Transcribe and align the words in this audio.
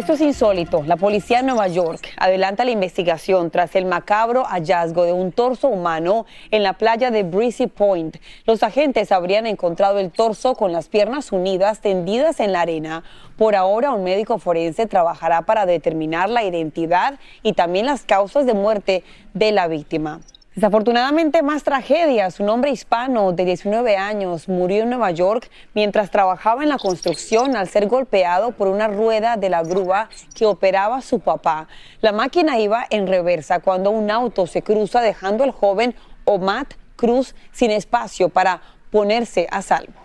Esto 0.00 0.14
es 0.14 0.22
insólito. 0.22 0.82
La 0.86 0.96
policía 0.96 1.42
de 1.42 1.42
Nueva 1.42 1.68
York 1.68 2.08
adelanta 2.16 2.64
la 2.64 2.70
investigación 2.70 3.50
tras 3.50 3.76
el 3.76 3.84
macabro 3.84 4.44
hallazgo 4.44 5.04
de 5.04 5.12
un 5.12 5.30
torso 5.30 5.68
humano 5.68 6.24
en 6.50 6.62
la 6.62 6.72
playa 6.72 7.10
de 7.10 7.22
Breezy 7.22 7.66
Point. 7.66 8.16
Los 8.46 8.62
agentes 8.62 9.12
habrían 9.12 9.46
encontrado 9.46 9.98
el 9.98 10.10
torso 10.10 10.54
con 10.54 10.72
las 10.72 10.88
piernas 10.88 11.32
unidas 11.32 11.82
tendidas 11.82 12.40
en 12.40 12.52
la 12.52 12.62
arena. 12.62 13.04
Por 13.36 13.54
ahora, 13.54 13.92
un 13.92 14.02
médico 14.02 14.38
forense 14.38 14.86
trabajará 14.86 15.42
para 15.42 15.66
determinar 15.66 16.30
la 16.30 16.44
identidad 16.44 17.18
y 17.42 17.52
también 17.52 17.84
las 17.84 18.04
causas 18.04 18.46
de 18.46 18.54
muerte 18.54 19.04
de 19.34 19.52
la 19.52 19.68
víctima. 19.68 20.20
Desafortunadamente, 20.56 21.42
más 21.42 21.62
tragedias. 21.62 22.40
Un 22.40 22.48
hombre 22.48 22.72
hispano 22.72 23.30
de 23.30 23.44
19 23.44 23.96
años 23.96 24.48
murió 24.48 24.82
en 24.82 24.90
Nueva 24.90 25.12
York 25.12 25.48
mientras 25.74 26.10
trabajaba 26.10 26.64
en 26.64 26.68
la 26.68 26.78
construcción 26.78 27.54
al 27.54 27.68
ser 27.68 27.86
golpeado 27.86 28.50
por 28.50 28.66
una 28.66 28.88
rueda 28.88 29.36
de 29.36 29.48
la 29.48 29.62
grúa 29.62 30.08
que 30.34 30.46
operaba 30.46 31.02
su 31.02 31.20
papá. 31.20 31.68
La 32.00 32.10
máquina 32.10 32.58
iba 32.58 32.84
en 32.90 33.06
reversa 33.06 33.60
cuando 33.60 33.92
un 33.92 34.10
auto 34.10 34.48
se 34.48 34.62
cruza 34.62 35.00
dejando 35.00 35.44
al 35.44 35.52
joven 35.52 35.94
Omat 36.24 36.74
Cruz 36.96 37.36
sin 37.52 37.70
espacio 37.70 38.28
para 38.28 38.60
ponerse 38.90 39.46
a 39.52 39.62
salvo. 39.62 39.99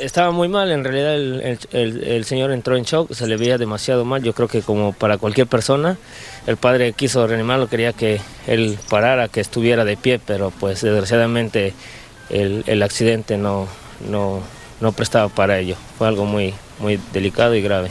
Estaba 0.00 0.30
muy 0.30 0.48
mal, 0.48 0.70
en 0.72 0.82
realidad 0.82 1.14
el, 1.14 1.58
el- 1.72 2.24
señor 2.24 2.52
entró 2.52 2.76
en 2.76 2.84
shock, 2.84 3.12
se 3.12 3.26
le 3.26 3.36
veía 3.36 3.58
demasiado 3.58 4.04
mal, 4.06 4.22
yo 4.22 4.32
creo 4.32 4.48
que 4.48 4.62
como 4.62 4.92
para 4.94 5.18
cualquier 5.18 5.46
persona, 5.46 5.98
el 6.46 6.56
padre 6.56 6.94
quiso 6.94 7.26
reanimarlo, 7.26 7.68
quería 7.68 7.92
que 7.92 8.18
él 8.46 8.78
parara, 8.88 9.28
que 9.28 9.40
estuviera 9.40 9.84
de 9.84 9.96
pie, 9.98 10.18
pero 10.18 10.52
pues 10.58 10.80
desgraciadamente 10.80 11.74
el, 12.30 12.64
el 12.66 12.82
accidente 12.82 13.36
no, 13.36 13.68
no, 14.08 14.40
no 14.80 14.92
prestaba 14.92 15.28
para 15.28 15.58
ello, 15.58 15.76
fue 15.98 16.08
algo 16.08 16.24
muy, 16.24 16.54
muy 16.78 16.98
delicado 17.12 17.54
y 17.54 17.60
grave. 17.60 17.90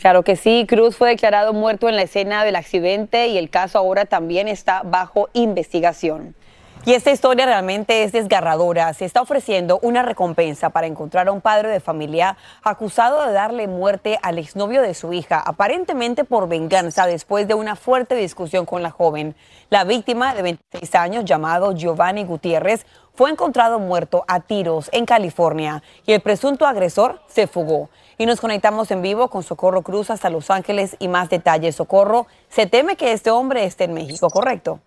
Claro 0.00 0.22
que 0.24 0.34
sí, 0.36 0.66
Cruz 0.68 0.96
fue 0.96 1.10
declarado 1.10 1.52
muerto 1.52 1.88
en 1.88 1.94
la 1.96 2.02
escena 2.02 2.44
del 2.44 2.56
accidente 2.56 3.28
y 3.28 3.38
el 3.38 3.48
caso 3.48 3.78
ahora 3.78 4.06
también 4.06 4.48
está 4.48 4.82
bajo 4.82 5.28
investigación. 5.34 6.34
Y 6.86 6.92
esta 6.92 7.10
historia 7.10 7.46
realmente 7.46 8.04
es 8.04 8.12
desgarradora. 8.12 8.92
Se 8.92 9.06
está 9.06 9.22
ofreciendo 9.22 9.78
una 9.80 10.02
recompensa 10.02 10.68
para 10.68 10.86
encontrar 10.86 11.28
a 11.28 11.32
un 11.32 11.40
padre 11.40 11.70
de 11.70 11.80
familia 11.80 12.36
acusado 12.62 13.24
de 13.24 13.32
darle 13.32 13.68
muerte 13.68 14.18
al 14.20 14.38
exnovio 14.38 14.82
de 14.82 14.92
su 14.92 15.14
hija, 15.14 15.40
aparentemente 15.40 16.24
por 16.24 16.46
venganza 16.46 17.06
después 17.06 17.48
de 17.48 17.54
una 17.54 17.74
fuerte 17.74 18.14
discusión 18.16 18.66
con 18.66 18.82
la 18.82 18.90
joven. 18.90 19.34
La 19.70 19.84
víctima 19.84 20.34
de 20.34 20.42
26 20.42 20.94
años, 20.96 21.24
llamado 21.24 21.72
Giovanni 21.72 22.24
Gutiérrez, 22.24 22.84
fue 23.14 23.30
encontrado 23.30 23.78
muerto 23.78 24.26
a 24.28 24.40
tiros 24.40 24.90
en 24.92 25.06
California 25.06 25.82
y 26.04 26.12
el 26.12 26.20
presunto 26.20 26.66
agresor 26.66 27.22
se 27.28 27.46
fugó. 27.46 27.88
Y 28.18 28.26
nos 28.26 28.42
conectamos 28.42 28.90
en 28.90 29.00
vivo 29.00 29.28
con 29.28 29.42
Socorro 29.42 29.80
Cruz 29.80 30.10
hasta 30.10 30.28
Los 30.28 30.50
Ángeles 30.50 30.96
y 30.98 31.08
más 31.08 31.30
detalles. 31.30 31.76
Socorro, 31.76 32.26
se 32.50 32.66
teme 32.66 32.96
que 32.96 33.12
este 33.12 33.30
hombre 33.30 33.64
esté 33.64 33.84
en 33.84 33.94
México, 33.94 34.28
¿correcto? 34.28 34.80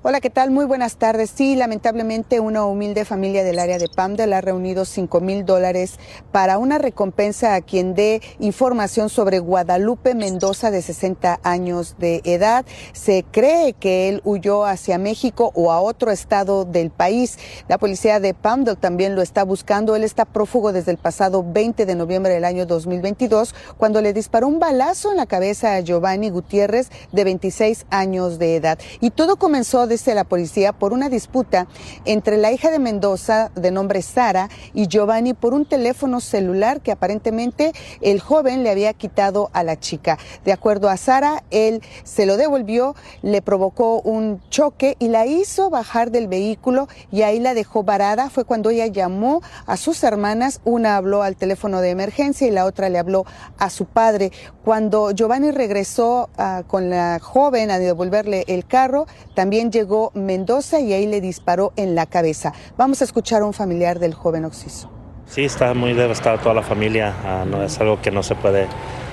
Hola, 0.00 0.20
¿qué 0.20 0.30
tal? 0.30 0.52
Muy 0.52 0.64
buenas 0.64 0.94
tardes. 0.94 1.28
Sí, 1.34 1.56
lamentablemente 1.56 2.38
una 2.38 2.64
humilde 2.64 3.04
familia 3.04 3.42
del 3.42 3.58
área 3.58 3.78
de 3.78 3.88
Pamdel 3.88 4.32
ha 4.32 4.40
reunido 4.40 4.84
5 4.84 5.20
mil 5.20 5.44
dólares 5.44 5.98
para 6.30 6.56
una 6.58 6.78
recompensa 6.78 7.56
a 7.56 7.62
quien 7.62 7.94
dé 7.94 8.22
información 8.38 9.08
sobre 9.08 9.40
Guadalupe 9.40 10.14
Mendoza 10.14 10.70
de 10.70 10.82
60 10.82 11.40
años 11.42 11.96
de 11.98 12.20
edad. 12.22 12.64
Se 12.92 13.24
cree 13.24 13.72
que 13.72 14.08
él 14.08 14.20
huyó 14.22 14.66
hacia 14.66 14.98
México 14.98 15.50
o 15.56 15.72
a 15.72 15.80
otro 15.80 16.12
estado 16.12 16.64
del 16.64 16.90
país. 16.90 17.36
La 17.66 17.76
policía 17.76 18.20
de 18.20 18.34
Pamdel 18.34 18.76
también 18.76 19.16
lo 19.16 19.20
está 19.20 19.42
buscando. 19.42 19.96
Él 19.96 20.04
está 20.04 20.26
prófugo 20.26 20.72
desde 20.72 20.92
el 20.92 20.98
pasado 20.98 21.44
20 21.44 21.86
de 21.86 21.96
noviembre 21.96 22.32
del 22.32 22.44
año 22.44 22.66
2022 22.66 23.52
cuando 23.76 24.00
le 24.00 24.12
disparó 24.12 24.46
un 24.46 24.60
balazo 24.60 25.10
en 25.10 25.16
la 25.16 25.26
cabeza 25.26 25.74
a 25.74 25.80
Giovanni 25.80 26.30
Gutiérrez 26.30 26.88
de 27.10 27.24
26 27.24 27.86
años 27.90 28.38
de 28.38 28.54
edad. 28.54 28.78
Y 29.00 29.10
todo 29.10 29.34
comenzó 29.34 29.87
desde 29.88 30.14
la 30.14 30.24
policía 30.24 30.72
por 30.72 30.92
una 30.92 31.08
disputa 31.08 31.66
entre 32.04 32.36
la 32.36 32.52
hija 32.52 32.70
de 32.70 32.78
Mendoza 32.78 33.50
de 33.54 33.70
nombre 33.70 34.02
Sara 34.02 34.48
y 34.74 34.86
Giovanni 34.86 35.34
por 35.34 35.54
un 35.54 35.64
teléfono 35.66 36.20
celular 36.20 36.80
que 36.80 36.92
aparentemente 36.92 37.72
el 38.00 38.20
joven 38.20 38.62
le 38.62 38.70
había 38.70 38.92
quitado 38.92 39.50
a 39.52 39.62
la 39.64 39.78
chica. 39.78 40.18
De 40.44 40.52
acuerdo 40.52 40.88
a 40.88 40.96
Sara, 40.96 41.42
él 41.50 41.82
se 42.04 42.26
lo 42.26 42.36
devolvió, 42.36 42.94
le 43.22 43.42
provocó 43.42 44.00
un 44.00 44.40
choque 44.50 44.96
y 44.98 45.08
la 45.08 45.26
hizo 45.26 45.70
bajar 45.70 46.10
del 46.10 46.28
vehículo 46.28 46.88
y 47.10 47.22
ahí 47.22 47.40
la 47.40 47.54
dejó 47.54 47.82
varada. 47.82 48.30
Fue 48.30 48.44
cuando 48.44 48.70
ella 48.70 48.86
llamó 48.86 49.42
a 49.66 49.76
sus 49.76 50.02
hermanas, 50.04 50.60
una 50.64 50.96
habló 50.96 51.22
al 51.22 51.36
teléfono 51.36 51.80
de 51.80 51.90
emergencia 51.90 52.46
y 52.46 52.50
la 52.50 52.64
otra 52.64 52.88
le 52.88 52.98
habló 52.98 53.24
a 53.58 53.70
su 53.70 53.86
padre. 53.86 54.32
Cuando 54.64 55.12
Giovanni 55.12 55.50
regresó 55.50 56.28
ah, 56.36 56.62
con 56.66 56.90
la 56.90 57.18
joven 57.20 57.70
a 57.70 57.78
devolverle 57.78 58.44
el 58.48 58.66
carro, 58.66 59.06
también 59.34 59.70
llegó 59.78 60.10
Mendoza 60.14 60.80
y 60.80 60.92
ahí 60.92 61.06
le 61.06 61.20
disparó 61.20 61.72
en 61.76 61.94
la 61.94 62.06
cabeza. 62.06 62.52
Vamos 62.76 63.00
a 63.00 63.04
escuchar 63.04 63.42
a 63.42 63.44
un 63.46 63.52
familiar 63.52 64.00
del 64.00 64.12
joven 64.12 64.44
Oxiso. 64.44 64.90
Sí, 65.26 65.44
está 65.44 65.72
muy 65.74 65.92
devastada 65.92 66.38
toda 66.38 66.54
la 66.54 66.62
familia. 66.62 67.14
ah, 67.24 67.44
no 67.48 67.62
es 67.62 67.78
algo 67.80 68.00
que 68.00 68.10
no 68.10 68.22
se 68.24 68.34
puede, 68.34 68.66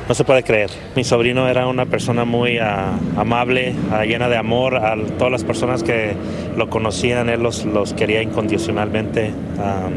no 0.10 0.16
se 0.16 0.24
puede 0.24 0.42
creer. 0.44 0.72
Mi 0.96 1.04
sobrino 1.04 1.48
era 1.48 1.68
una 1.68 1.86
persona 1.86 2.26
muy 2.26 2.58
ah, 2.58 2.98
amable, 3.16 3.76
ah, 3.92 4.06
llena 4.06 4.28
de 4.28 4.38
amor. 4.38 4.78
A 4.78 4.96
todas 5.18 5.32
las 5.32 5.44
personas 5.44 5.84
que 5.84 6.16
lo 6.58 6.68
conocían, 6.70 7.30
él 7.30 7.44
los, 7.44 7.66
los 7.66 7.94
quería 7.94 8.22
incondicionalmente. 8.24 9.32
Ah, 9.60 9.90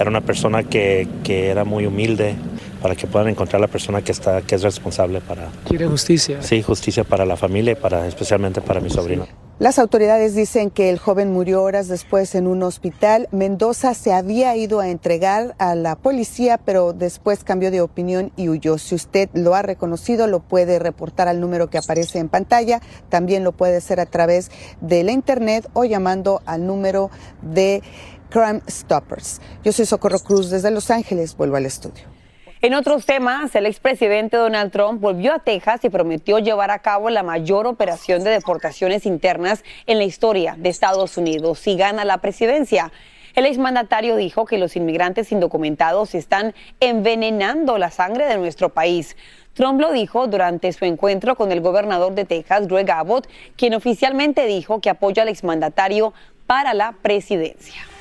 era 0.00 0.10
una 0.10 0.20
persona 0.22 0.64
que, 0.64 1.06
que 1.22 1.48
era 1.48 1.64
muy 1.64 1.86
humilde 1.86 2.34
para 2.82 2.96
que 2.96 3.06
puedan 3.06 3.28
encontrar 3.28 3.60
la 3.60 3.68
persona 3.68 4.02
que 4.02 4.12
está 4.12 4.42
que 4.42 4.54
es 4.56 4.62
responsable 4.62 5.20
para 5.20 5.48
Quiere 5.66 5.86
justicia. 5.86 6.42
sí 6.42 6.62
justicia 6.62 7.02
para 7.04 7.24
la 7.24 7.36
familia 7.36 7.72
y 7.72 7.76
para 7.76 8.06
especialmente 8.06 8.60
para 8.60 8.80
mi 8.80 8.90
sobrino. 8.90 9.26
Las 9.58 9.78
autoridades 9.78 10.34
dicen 10.34 10.70
que 10.70 10.90
el 10.90 10.98
joven 10.98 11.32
murió 11.32 11.62
horas 11.62 11.88
después 11.88 12.34
en 12.34 12.46
un 12.46 12.62
hospital. 12.62 13.26
Mendoza 13.32 13.94
se 13.94 14.12
había 14.12 14.54
ido 14.54 14.80
a 14.80 14.90
entregar 14.90 15.54
a 15.56 15.74
la 15.74 15.96
policía, 15.96 16.58
pero 16.58 16.92
después 16.92 17.42
cambió 17.42 17.70
de 17.70 17.80
opinión 17.80 18.32
y 18.36 18.50
huyó. 18.50 18.76
Si 18.76 18.94
usted 18.94 19.30
lo 19.32 19.54
ha 19.54 19.62
reconocido, 19.62 20.26
lo 20.26 20.40
puede 20.40 20.78
reportar 20.78 21.26
al 21.26 21.40
número 21.40 21.70
que 21.70 21.78
aparece 21.78 22.18
en 22.18 22.28
pantalla. 22.28 22.82
También 23.08 23.44
lo 23.44 23.52
puede 23.52 23.78
hacer 23.78 23.98
a 23.98 24.04
través 24.04 24.50
de 24.82 25.02
la 25.04 25.12
internet 25.12 25.66
o 25.72 25.86
llamando 25.86 26.42
al 26.44 26.66
número 26.66 27.10
de 27.40 27.82
Crime 28.28 28.60
Stoppers. 28.68 29.40
Yo 29.64 29.72
soy 29.72 29.86
Socorro 29.86 30.18
Cruz 30.18 30.50
desde 30.50 30.70
Los 30.70 30.90
Ángeles. 30.90 31.34
Vuelvo 31.34 31.56
al 31.56 31.64
estudio. 31.64 32.15
En 32.66 32.74
otros 32.74 33.06
temas, 33.06 33.54
el 33.54 33.64
expresidente 33.64 34.36
Donald 34.36 34.72
Trump 34.72 35.00
volvió 35.00 35.32
a 35.32 35.38
Texas 35.38 35.84
y 35.84 35.88
prometió 35.88 36.40
llevar 36.40 36.72
a 36.72 36.80
cabo 36.80 37.10
la 37.10 37.22
mayor 37.22 37.64
operación 37.64 38.24
de 38.24 38.30
deportaciones 38.30 39.06
internas 39.06 39.62
en 39.86 39.98
la 39.98 40.04
historia 40.04 40.56
de 40.58 40.68
Estados 40.68 41.16
Unidos 41.16 41.60
si 41.60 41.76
gana 41.76 42.04
la 42.04 42.18
presidencia. 42.18 42.90
El 43.36 43.46
exmandatario 43.46 44.16
dijo 44.16 44.46
que 44.46 44.58
los 44.58 44.74
inmigrantes 44.74 45.30
indocumentados 45.30 46.16
están 46.16 46.56
envenenando 46.80 47.78
la 47.78 47.92
sangre 47.92 48.26
de 48.26 48.36
nuestro 48.36 48.70
país. 48.70 49.16
Trump 49.54 49.80
lo 49.80 49.92
dijo 49.92 50.26
durante 50.26 50.72
su 50.72 50.86
encuentro 50.86 51.36
con 51.36 51.52
el 51.52 51.60
gobernador 51.60 52.16
de 52.16 52.24
Texas, 52.24 52.66
Greg 52.66 52.90
Abbott, 52.90 53.28
quien 53.54 53.74
oficialmente 53.74 54.44
dijo 54.44 54.80
que 54.80 54.90
apoya 54.90 55.22
al 55.22 55.28
exmandatario 55.28 56.14
para 56.48 56.74
la 56.74 56.96
presidencia. 57.00 57.95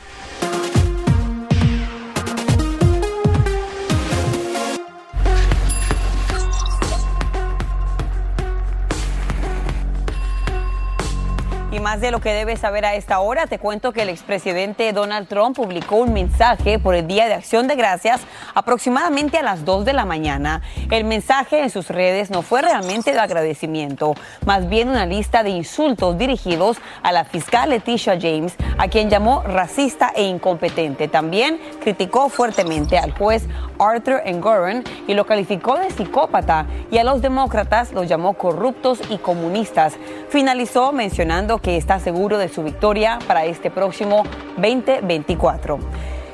Y 11.76 11.82
más 11.82 12.00
de 12.00 12.10
lo 12.10 12.22
que 12.22 12.32
debes 12.32 12.62
saber 12.62 12.86
a 12.86 12.96
esta 12.96 13.20
hora, 13.20 13.48
te 13.48 13.60
cuento 13.60 13.92
que 13.92 14.04
el 14.04 14.08
expresidente 14.08 14.94
Donald 14.94 15.28
Trump 15.28 15.58
publicó 15.58 15.98
un 15.98 16.14
mensaje 16.14 16.80
por 16.80 16.96
el 16.96 17.06
Día 17.06 17.28
de 17.28 17.34
Acción 17.34 17.68
de 17.68 17.76
Gracias 17.76 18.22
aproximadamente 18.54 19.38
a 19.40 19.44
las 19.44 19.66
2 19.66 19.84
de 19.84 19.92
la 19.92 20.06
mañana. 20.06 20.62
El 20.90 21.04
mensaje 21.04 21.62
en 21.62 21.70
sus 21.70 21.90
redes 21.90 22.32
no 22.32 22.44
fue 22.44 22.62
realmente 22.62 23.12
de 23.12 23.20
agradecimiento, 23.20 24.16
más 24.46 24.70
bien 24.70 24.88
una 24.88 25.06
lista 25.06 25.44
de 25.44 25.50
insultos 25.50 26.18
dirigidos 26.18 26.78
a 27.04 27.12
la 27.12 27.26
fiscal 27.26 27.72
Leticia 27.72 28.18
James, 28.18 28.56
a 28.78 28.88
quien 28.88 29.10
llamó 29.10 29.44
racista 29.44 30.14
e 30.16 30.24
incompetente. 30.24 31.10
También 31.10 31.60
criticó 31.82 32.30
fuertemente 32.30 32.98
al 32.98 33.12
juez 33.12 33.50
Arthur 33.80 34.22
Engoron 34.24 34.86
y 35.08 35.14
lo 35.14 35.26
calificó 35.26 35.78
de 35.78 35.92
psicópata 35.92 36.68
y 36.90 37.00
a 37.00 37.04
los 37.04 37.22
demócratas 37.22 37.92
los 37.92 38.08
llamó 38.08 38.36
corruptos 38.36 39.02
y 39.10 39.18
comunistas. 39.18 39.96
Finalizó 40.30 40.94
mencionando 40.94 41.60
que 41.66 41.78
está 41.78 42.00
seguro 42.00 42.38
de 42.38 42.48
su 42.48 42.62
victoria 42.62 43.18
para 43.26 43.46
este 43.46 43.72
próximo 43.72 44.22
2024. 44.58 45.80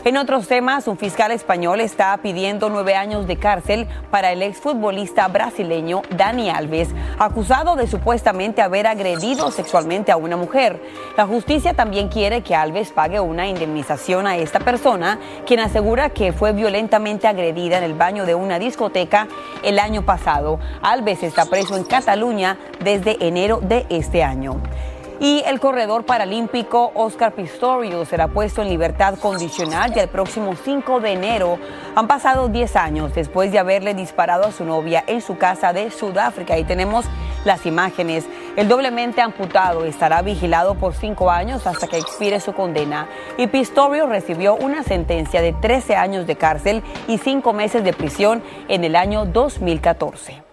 En 0.04 0.18
otros 0.18 0.48
temas, 0.50 0.90
un 0.90 0.98
fiscal 0.98 1.32
español 1.32 1.80
está 1.80 2.18
pidiendo 2.22 2.70
nueve 2.70 2.96
años 2.96 3.28
de 3.28 3.38
cárcel 3.38 3.88
para 4.10 4.34
el 4.34 4.42
exfutbolista 4.42 5.26
brasileño 5.30 6.02
Dani 6.18 6.50
Alves, 6.50 6.90
acusado 7.18 7.78
de 7.78 7.88
supuestamente 7.88 8.62
haber 8.62 8.88
agredido 8.88 9.52
sexualmente 9.52 10.12
a 10.12 10.18
una 10.18 10.36
mujer. 10.36 10.82
La 11.16 11.26
justicia 11.26 11.76
también 11.76 12.10
quiere 12.10 12.42
que 12.42 12.56
Alves 12.56 12.92
pague 12.92 13.22
una 13.22 13.48
indemnización 13.48 14.28
a 14.28 14.36
esta 14.36 14.60
persona, 14.60 15.18
quien 15.46 15.62
asegura 15.62 16.10
que 16.10 16.34
fue 16.34 16.52
violentamente 16.52 17.28
agredida 17.28 17.78
en 17.78 17.86
el 17.86 17.94
baño 17.94 18.26
de 18.26 18.36
una 18.36 18.60
discoteca 18.60 19.30
el 19.64 19.80
año 19.80 20.02
pasado. 20.02 20.60
Alves 20.82 21.24
está 21.24 21.46
preso 21.46 21.78
en 21.78 21.86
Cataluña 21.86 22.58
desde 22.84 23.26
enero 23.26 23.62
de 23.62 23.86
este 23.90 24.24
año. 24.24 24.60
Y 25.24 25.44
el 25.46 25.60
corredor 25.60 26.04
paralímpico 26.04 26.92
Oscar 26.96 27.34
Pistorius 27.34 28.08
será 28.08 28.28
puesto 28.30 28.64
en 28.64 28.70
libertad 28.70 29.20
condicional 29.20 29.94
ya 29.94 30.02
el 30.02 30.10
próximo 30.10 30.56
5 30.56 31.00
de 31.00 31.12
enero. 31.12 31.60
Han 31.94 32.08
pasado 32.08 32.48
10 32.48 32.76
años 32.76 33.14
después 33.14 33.52
de 33.52 33.60
haberle 33.60 33.94
disparado 33.94 34.46
a 34.46 34.52
su 34.52 34.66
novia 34.66 35.04
en 35.06 35.22
su 35.22 35.38
casa 35.38 35.74
de 35.74 35.92
Sudáfrica. 35.92 36.58
Y 36.58 36.64
tenemos 36.64 37.06
las 37.46 37.68
imágenes. 37.68 38.26
El 38.56 38.68
doblemente 38.68 39.22
amputado 39.22 39.86
estará 39.86 40.24
vigilado 40.24 40.74
por 40.74 40.96
5 40.96 41.30
años 41.30 41.68
hasta 41.68 41.86
que 41.86 42.00
expire 42.00 42.40
su 42.40 42.54
condena. 42.54 43.08
Y 43.38 43.46
Pistorius 43.46 44.10
recibió 44.10 44.56
una 44.56 44.82
sentencia 44.82 45.44
de 45.44 45.54
13 45.54 45.98
años 45.98 46.26
de 46.26 46.36
cárcel 46.36 46.82
y 47.08 47.20
5 47.20 47.54
meses 47.54 47.84
de 47.84 47.94
prisión 47.94 48.42
en 48.70 48.84
el 48.84 48.96
año 48.96 49.28
2014. 49.28 50.51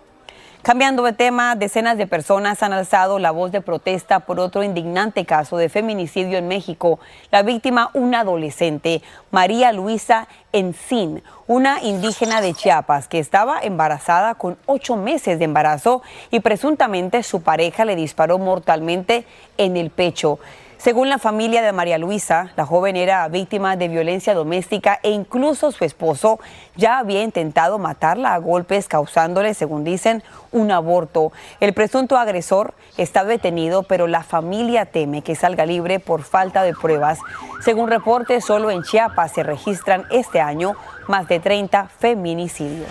Cambiando 0.69 1.03
de 1.03 1.15
tema, 1.15 1.57
decenas 1.57 1.97
de 1.97 2.07
personas 2.07 2.63
han 2.63 2.75
alzado 2.75 3.19
la 3.19 3.31
voz 3.31 3.51
de 3.51 3.63
protesta 3.63 4.21
por 4.21 4.39
otro 4.39 4.63
indignante 4.63 5.25
caso 5.25 5.57
de 5.57 5.71
feminicidio 5.71 6.37
en 6.37 6.47
México. 6.47 7.01
La 7.31 7.43
víctima, 7.43 7.89
una 7.95 8.21
adolescente, 8.21 9.01
María 9.31 9.73
Luisa 9.73 10.29
Encín, 10.53 11.23
una 11.47 11.83
indígena 11.83 12.43
de 12.43 12.53
Chiapas 12.53 13.09
que 13.09 13.19
estaba 13.19 13.61
embarazada 13.63 14.35
con 14.35 14.59
ocho 14.67 14.97
meses 14.97 15.39
de 15.39 15.47
embarazo 15.47 16.03
y 16.31 16.41
presuntamente 16.41 17.23
su 17.23 17.41
pareja 17.41 17.87
le 17.87 17.97
disparó 17.97 18.39
mortalmente 18.39 19.25
en 19.57 19.79
el 19.79 19.89
pecho. 19.89 20.39
Según 20.79 21.09
la 21.09 21.19
familia 21.19 21.61
de 21.61 21.73
María 21.73 21.99
Luisa, 21.99 22.53
la 22.55 22.65
joven 22.65 22.95
era 22.95 23.27
víctima 23.27 23.77
de 23.77 23.89
violencia 23.89 24.33
doméstica 24.33 25.01
e 25.03 25.11
incluso 25.11 25.73
su 25.73 25.85
esposo 25.85 26.39
ya 26.77 26.99
había 26.99 27.25
intentado 27.25 27.81
matarla 27.81 28.33
a 28.33 28.39
golpes 28.39 28.87
causándole, 28.87 29.55
según 29.55 29.83
dicen, 29.83 30.23
un 30.53 30.71
aborto. 30.71 31.33
El 31.59 31.75
presunto 31.75 32.17
agresor 32.17 32.75
está 32.97 33.25
detenido, 33.25 33.83
pero 33.83 34.07
la 34.07 34.23
familia 34.23 34.87
teme 34.87 35.23
que 35.23 35.35
salga 35.35 35.67
libre 35.67 35.99
por 35.99 36.23
falta 36.23 36.63
de 36.63 36.75
pruebas. 36.75 37.19
Según 37.61 37.91
reportes, 37.91 38.45
solo 38.45 38.71
en 38.71 38.85
Chiapas 38.85 39.33
se 39.33 39.43
registran 39.43 40.05
este 40.11 40.41
año 40.41 40.77
más 41.09 41.27
de 41.27 41.41
30 41.41 41.89
feminicidios. 41.99 42.89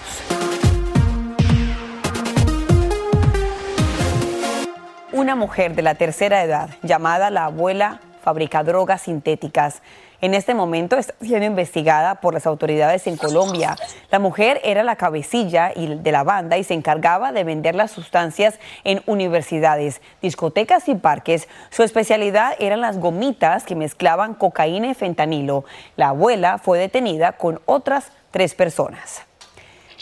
Una 5.18 5.34
mujer 5.34 5.74
de 5.74 5.82
la 5.82 5.96
tercera 5.96 6.44
edad, 6.44 6.70
llamada 6.84 7.32
la 7.32 7.46
abuela, 7.46 8.02
fabrica 8.22 8.62
drogas 8.62 9.02
sintéticas. 9.02 9.82
En 10.22 10.36
este 10.36 10.54
momento 10.54 10.96
está 10.96 11.16
siendo 11.20 11.48
investigada 11.48 12.22
por 12.22 12.36
las 12.36 12.46
autoridades 12.46 13.08
en 13.08 13.18
Colombia. 13.18 13.76
La 14.12 14.20
mujer 14.20 14.62
era 14.64 14.84
la 14.84 14.96
cabecilla 14.96 15.74
de 15.76 16.12
la 16.12 16.24
banda 16.24 16.60
y 16.60 16.64
se 16.64 16.76
encargaba 16.76 17.32
de 17.32 17.44
vender 17.44 17.74
las 17.74 17.90
sustancias 17.90 18.60
en 18.84 19.02
universidades, 19.08 20.04
discotecas 20.22 20.88
y 20.88 20.94
parques. 20.94 21.50
Su 21.72 21.82
especialidad 21.82 22.54
eran 22.60 22.82
las 22.82 23.00
gomitas 23.00 23.64
que 23.64 23.74
mezclaban 23.74 24.36
cocaína 24.36 24.90
y 24.90 24.94
fentanilo. 24.94 25.66
La 25.96 26.10
abuela 26.10 26.60
fue 26.60 26.78
detenida 26.78 27.32
con 27.32 27.60
otras 27.66 28.12
tres 28.30 28.54
personas. 28.54 29.27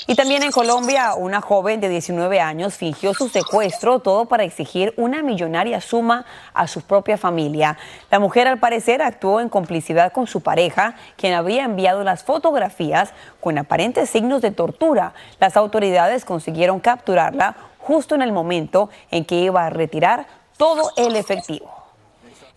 Y 0.07 0.13
también 0.13 0.44
en 0.44 0.52
Colombia, 0.52 1.16
una 1.16 1.42
joven 1.42 1.81
de 1.81 1.90
19 1.90 2.40
años 2.40 2.75
fingió 2.75 3.16
su 3.16 3.28
secuestro, 3.28 3.98
todo 4.00 4.25
para 4.25 4.44
exigir 4.44 4.94
una 4.98 5.24
millonaria 5.24 5.81
suma 5.81 6.25
a 6.54 6.68
su 6.68 6.81
propia 6.81 7.18
familia. 7.18 7.80
La 8.12 8.19
mujer 8.19 8.48
al 8.48 8.60
parecer 8.60 9.02
actuó 9.02 9.42
en 9.42 9.50
complicidad 9.50 10.12
con 10.12 10.28
su 10.28 10.42
pareja, 10.42 10.94
quien 11.18 11.34
había 11.34 11.63
enviado 11.63 12.04
las 12.04 12.24
fotografías 12.24 13.13
con 13.40 13.57
aparentes 13.57 14.12
signos 14.12 14.44
de 14.44 14.52
tortura. 14.52 15.13
Las 15.40 15.57
autoridades 15.57 16.24
consiguieron 16.24 16.80
capturarla 16.80 17.56
justo 17.79 18.13
en 18.13 18.22
el 18.22 18.32
momento 18.32 18.91
en 19.10 19.25
que 19.25 19.39
iba 19.39 19.65
a 19.65 19.72
retirar 19.72 20.27
todo 20.56 20.91
el 20.98 21.15
efectivo. 21.15 21.85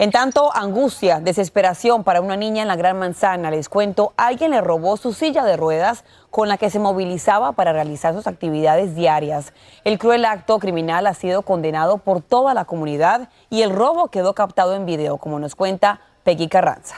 En 0.00 0.12
tanto, 0.12 0.54
angustia, 0.54 1.18
desesperación 1.18 2.04
para 2.04 2.20
una 2.20 2.36
niña 2.36 2.62
en 2.62 2.68
la 2.68 2.76
Gran 2.76 3.00
Manzana. 3.00 3.50
Les 3.50 3.68
cuento, 3.68 4.12
alguien 4.16 4.52
le 4.52 4.60
robó 4.60 4.96
su 4.96 5.12
silla 5.12 5.44
de 5.44 5.56
ruedas 5.56 6.04
con 6.30 6.46
la 6.46 6.56
que 6.56 6.70
se 6.70 6.78
movilizaba 6.78 7.50
para 7.50 7.72
realizar 7.72 8.14
sus 8.14 8.28
actividades 8.28 8.94
diarias. 8.94 9.52
El 9.82 9.98
cruel 9.98 10.24
acto 10.24 10.60
criminal 10.60 11.08
ha 11.08 11.14
sido 11.14 11.42
condenado 11.42 11.98
por 11.98 12.22
toda 12.22 12.54
la 12.54 12.64
comunidad 12.64 13.28
y 13.50 13.62
el 13.62 13.74
robo 13.74 14.06
quedó 14.06 14.34
captado 14.34 14.76
en 14.76 14.86
video, 14.86 15.16
como 15.16 15.40
nos 15.40 15.56
cuenta 15.56 16.00
Peggy 16.22 16.46
Carranza. 16.46 16.94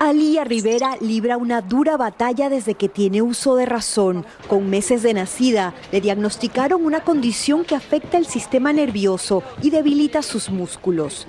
Alía 0.00 0.44
Rivera 0.44 0.96
libra 1.00 1.36
una 1.36 1.60
dura 1.60 1.96
batalla 1.96 2.48
desde 2.48 2.74
que 2.74 2.88
tiene 2.88 3.20
uso 3.20 3.56
de 3.56 3.66
razón. 3.66 4.24
Con 4.46 4.70
meses 4.70 5.02
de 5.02 5.12
nacida, 5.12 5.74
le 5.90 6.00
diagnosticaron 6.00 6.84
una 6.84 7.00
condición 7.02 7.64
que 7.64 7.74
afecta 7.74 8.16
el 8.16 8.26
sistema 8.26 8.72
nervioso 8.72 9.42
y 9.60 9.70
debilita 9.70 10.22
sus 10.22 10.50
músculos. 10.50 11.26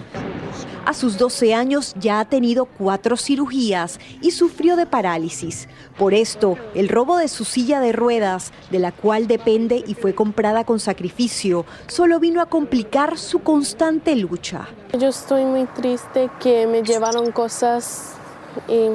A 0.86 0.94
sus 0.94 1.18
12 1.18 1.56
años 1.56 1.96
ya 2.00 2.20
ha 2.20 2.26
tenido 2.26 2.66
cuatro 2.66 3.18
cirugías 3.18 4.00
y 4.22 4.32
sufrió 4.32 4.76
de 4.76 4.86
parálisis. 4.86 5.68
Por 5.98 6.14
esto, 6.14 6.56
el 6.76 6.90
robo 6.90 7.18
de 7.18 7.28
su 7.28 7.46
silla 7.46 7.80
de 7.80 7.92
ruedas, 7.92 8.54
de 8.70 8.78
la 8.78 8.92
cual 8.92 9.28
depende 9.28 9.84
y 9.86 9.96
fue 9.96 10.14
comprada 10.14 10.64
con 10.64 10.80
sacrificio, 10.80 11.66
solo 11.88 12.20
vino 12.20 12.40
a 12.40 12.46
complicar 12.46 13.18
su 13.18 13.40
constante 13.40 14.16
lucha. 14.16 14.68
Yo 14.98 15.08
estoy 15.08 15.46
muy 15.46 15.66
triste 15.66 16.30
que 16.40 16.68
me 16.68 16.84
llevaron 16.84 17.32
cosas 17.32 18.19
y 18.68 18.90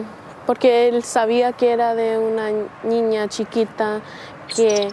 porque 0.47 0.89
él 0.89 1.03
sabía 1.03 1.53
que 1.53 1.73
era 1.73 1.95
de 1.95 2.19
una 2.19 2.51
niña 2.83 3.29
chiquita, 3.29 4.01
que 4.55 4.89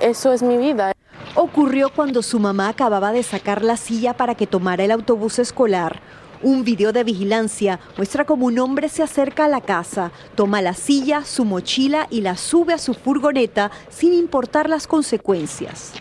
eso 0.00 0.32
es 0.32 0.42
mi 0.42 0.56
vida. 0.56 0.92
Ocurrió 1.34 1.90
cuando 1.90 2.22
su 2.22 2.38
mamá 2.38 2.68
acababa 2.68 3.12
de 3.12 3.22
sacar 3.22 3.62
la 3.62 3.76
silla 3.76 4.14
para 4.14 4.34
que 4.34 4.46
tomara 4.46 4.84
el 4.84 4.90
autobús 4.90 5.38
escolar. 5.38 6.00
Un 6.42 6.62
video 6.62 6.92
de 6.92 7.04
vigilancia 7.04 7.80
muestra 7.96 8.24
cómo 8.24 8.46
un 8.46 8.58
hombre 8.58 8.88
se 8.88 9.02
acerca 9.02 9.46
a 9.46 9.48
la 9.48 9.60
casa, 9.60 10.12
toma 10.34 10.60
la 10.60 10.74
silla, 10.74 11.24
su 11.24 11.44
mochila 11.44 12.06
y 12.10 12.20
la 12.20 12.36
sube 12.36 12.74
a 12.74 12.78
su 12.78 12.92
furgoneta 12.94 13.70
sin 13.88 14.12
importar 14.12 14.68
las 14.68 14.86
consecuencias. 14.86 15.94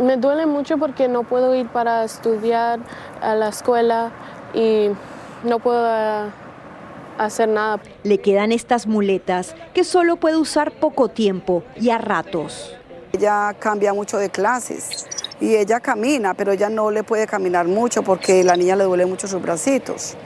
Me 0.00 0.16
duele 0.16 0.44
mucho 0.44 0.76
porque 0.76 1.08
no 1.08 1.22
puedo 1.22 1.54
ir 1.54 1.68
para 1.68 2.04
estudiar 2.04 2.80
a 3.22 3.34
la 3.34 3.48
escuela 3.48 4.10
y 4.54 4.90
no 5.44 5.58
puedo 5.58 6.32
hacer 7.18 7.48
nada. 7.48 7.80
Le 8.02 8.18
quedan 8.18 8.52
estas 8.52 8.86
muletas 8.86 9.54
que 9.74 9.84
solo 9.84 10.16
puede 10.16 10.36
usar 10.36 10.72
poco 10.72 11.08
tiempo 11.08 11.62
y 11.80 11.90
a 11.90 11.98
ratos. 11.98 12.74
Ella 13.12 13.54
cambia 13.58 13.94
mucho 13.94 14.18
de 14.18 14.30
clases 14.30 15.06
y 15.40 15.56
ella 15.56 15.80
camina, 15.80 16.34
pero 16.34 16.52
ella 16.52 16.68
no 16.68 16.90
le 16.90 17.02
puede 17.02 17.26
caminar 17.26 17.66
mucho 17.66 18.02
porque 18.02 18.42
la 18.44 18.56
niña 18.56 18.76
le 18.76 18.84
duele 18.84 19.06
mucho 19.06 19.26
sus 19.26 19.40
bracitos. 19.40 20.16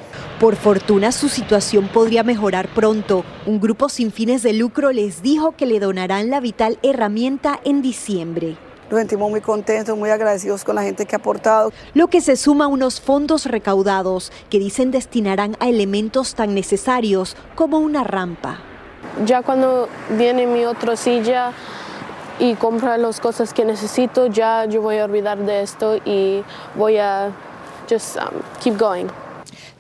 Por 0.41 0.57
fortuna 0.57 1.13
su 1.13 1.29
situación 1.29 1.89
podría 1.89 2.23
mejorar 2.23 2.69
pronto. 2.69 3.25
Un 3.47 3.61
grupo 3.61 3.89
sin 3.89 4.11
fines 4.11 4.43
de 4.43 4.53
lucro 4.53 4.93
les 4.93 5.23
dijo 5.23 5.53
que 5.53 5.67
le 5.67 5.81
donarán 5.81 6.31
la 6.31 6.41
vital 6.41 6.79
herramienta 6.83 7.61
en 7.65 7.83
diciembre. 7.83 8.57
Nos 8.91 8.99
sentimos 8.99 9.31
muy 9.31 9.41
contentos, 9.41 9.97
muy 9.97 10.11
agradecidos 10.11 10.65
con 10.65 10.75
la 10.75 10.83
gente 10.83 11.07
que 11.07 11.15
ha 11.15 11.19
aportado. 11.19 11.73
Lo 11.95 12.09
que 12.09 12.21
se 12.21 12.35
suma 12.35 12.65
a 12.65 12.69
unos 12.69 13.01
fondos 13.01 13.47
recaudados 13.47 14.33
que 14.51 14.59
dicen 14.59 14.91
destinarán 14.91 15.57
a 15.61 15.69
elementos 15.69 16.35
tan 16.35 16.57
necesarios 16.57 17.37
como 17.55 17.79
una 17.79 18.03
rampa. 18.03 18.59
Ya 19.25 19.43
cuando 19.43 19.89
viene 20.19 20.47
mi 20.47 20.65
otra 20.65 20.97
silla 20.97 21.53
y 22.41 22.55
compra 22.55 22.99
las 22.99 23.21
cosas 23.21 23.55
que 23.55 23.65
necesito, 23.65 24.27
ya 24.27 24.65
yo 24.65 24.83
voy 24.83 24.99
a 24.99 25.05
olvidar 25.05 25.39
de 25.39 25.63
esto 25.63 25.97
y 26.05 26.43
voy 26.75 26.99
a 26.99 27.31
just 27.89 28.17
um, 28.17 28.43
keep 28.61 28.77
going. 28.77 29.07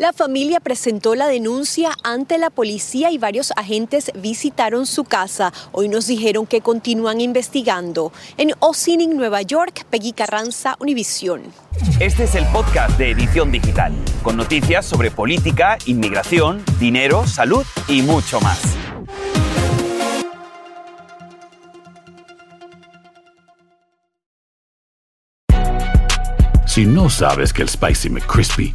La 0.00 0.14
familia 0.14 0.60
presentó 0.60 1.14
la 1.14 1.28
denuncia 1.28 1.90
ante 2.02 2.38
la 2.38 2.48
policía 2.48 3.10
y 3.10 3.18
varios 3.18 3.52
agentes 3.54 4.10
visitaron 4.14 4.86
su 4.86 5.04
casa. 5.04 5.52
Hoy 5.72 5.90
nos 5.90 6.06
dijeron 6.06 6.46
que 6.46 6.62
continúan 6.62 7.20
investigando. 7.20 8.10
En 8.38 8.54
Ossining, 8.60 9.14
Nueva 9.14 9.42
York, 9.42 9.84
Peggy 9.90 10.12
Carranza, 10.14 10.74
Univisión. 10.80 11.42
Este 12.00 12.24
es 12.24 12.34
el 12.34 12.46
podcast 12.46 12.96
de 12.96 13.10
Edición 13.10 13.52
Digital, 13.52 13.92
con 14.22 14.38
noticias 14.38 14.86
sobre 14.86 15.10
política, 15.10 15.76
inmigración, 15.84 16.64
dinero, 16.78 17.26
salud 17.26 17.66
y 17.86 18.00
mucho 18.00 18.40
más. 18.40 18.58
Si 26.64 26.86
no 26.86 27.10
sabes 27.10 27.52
que 27.52 27.60
el 27.60 27.68
Spicy 27.68 28.08
McCrispy 28.08 28.74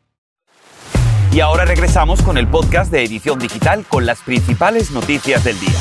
Y 1.33 1.39
ahora 1.39 1.63
regresamos 1.63 2.21
con 2.21 2.37
el 2.37 2.45
podcast 2.45 2.91
de 2.91 3.05
Edición 3.05 3.39
Digital 3.39 3.85
con 3.87 4.05
las 4.05 4.21
principales 4.21 4.91
noticias 4.91 5.45
del 5.45 5.57
día. 5.61 5.79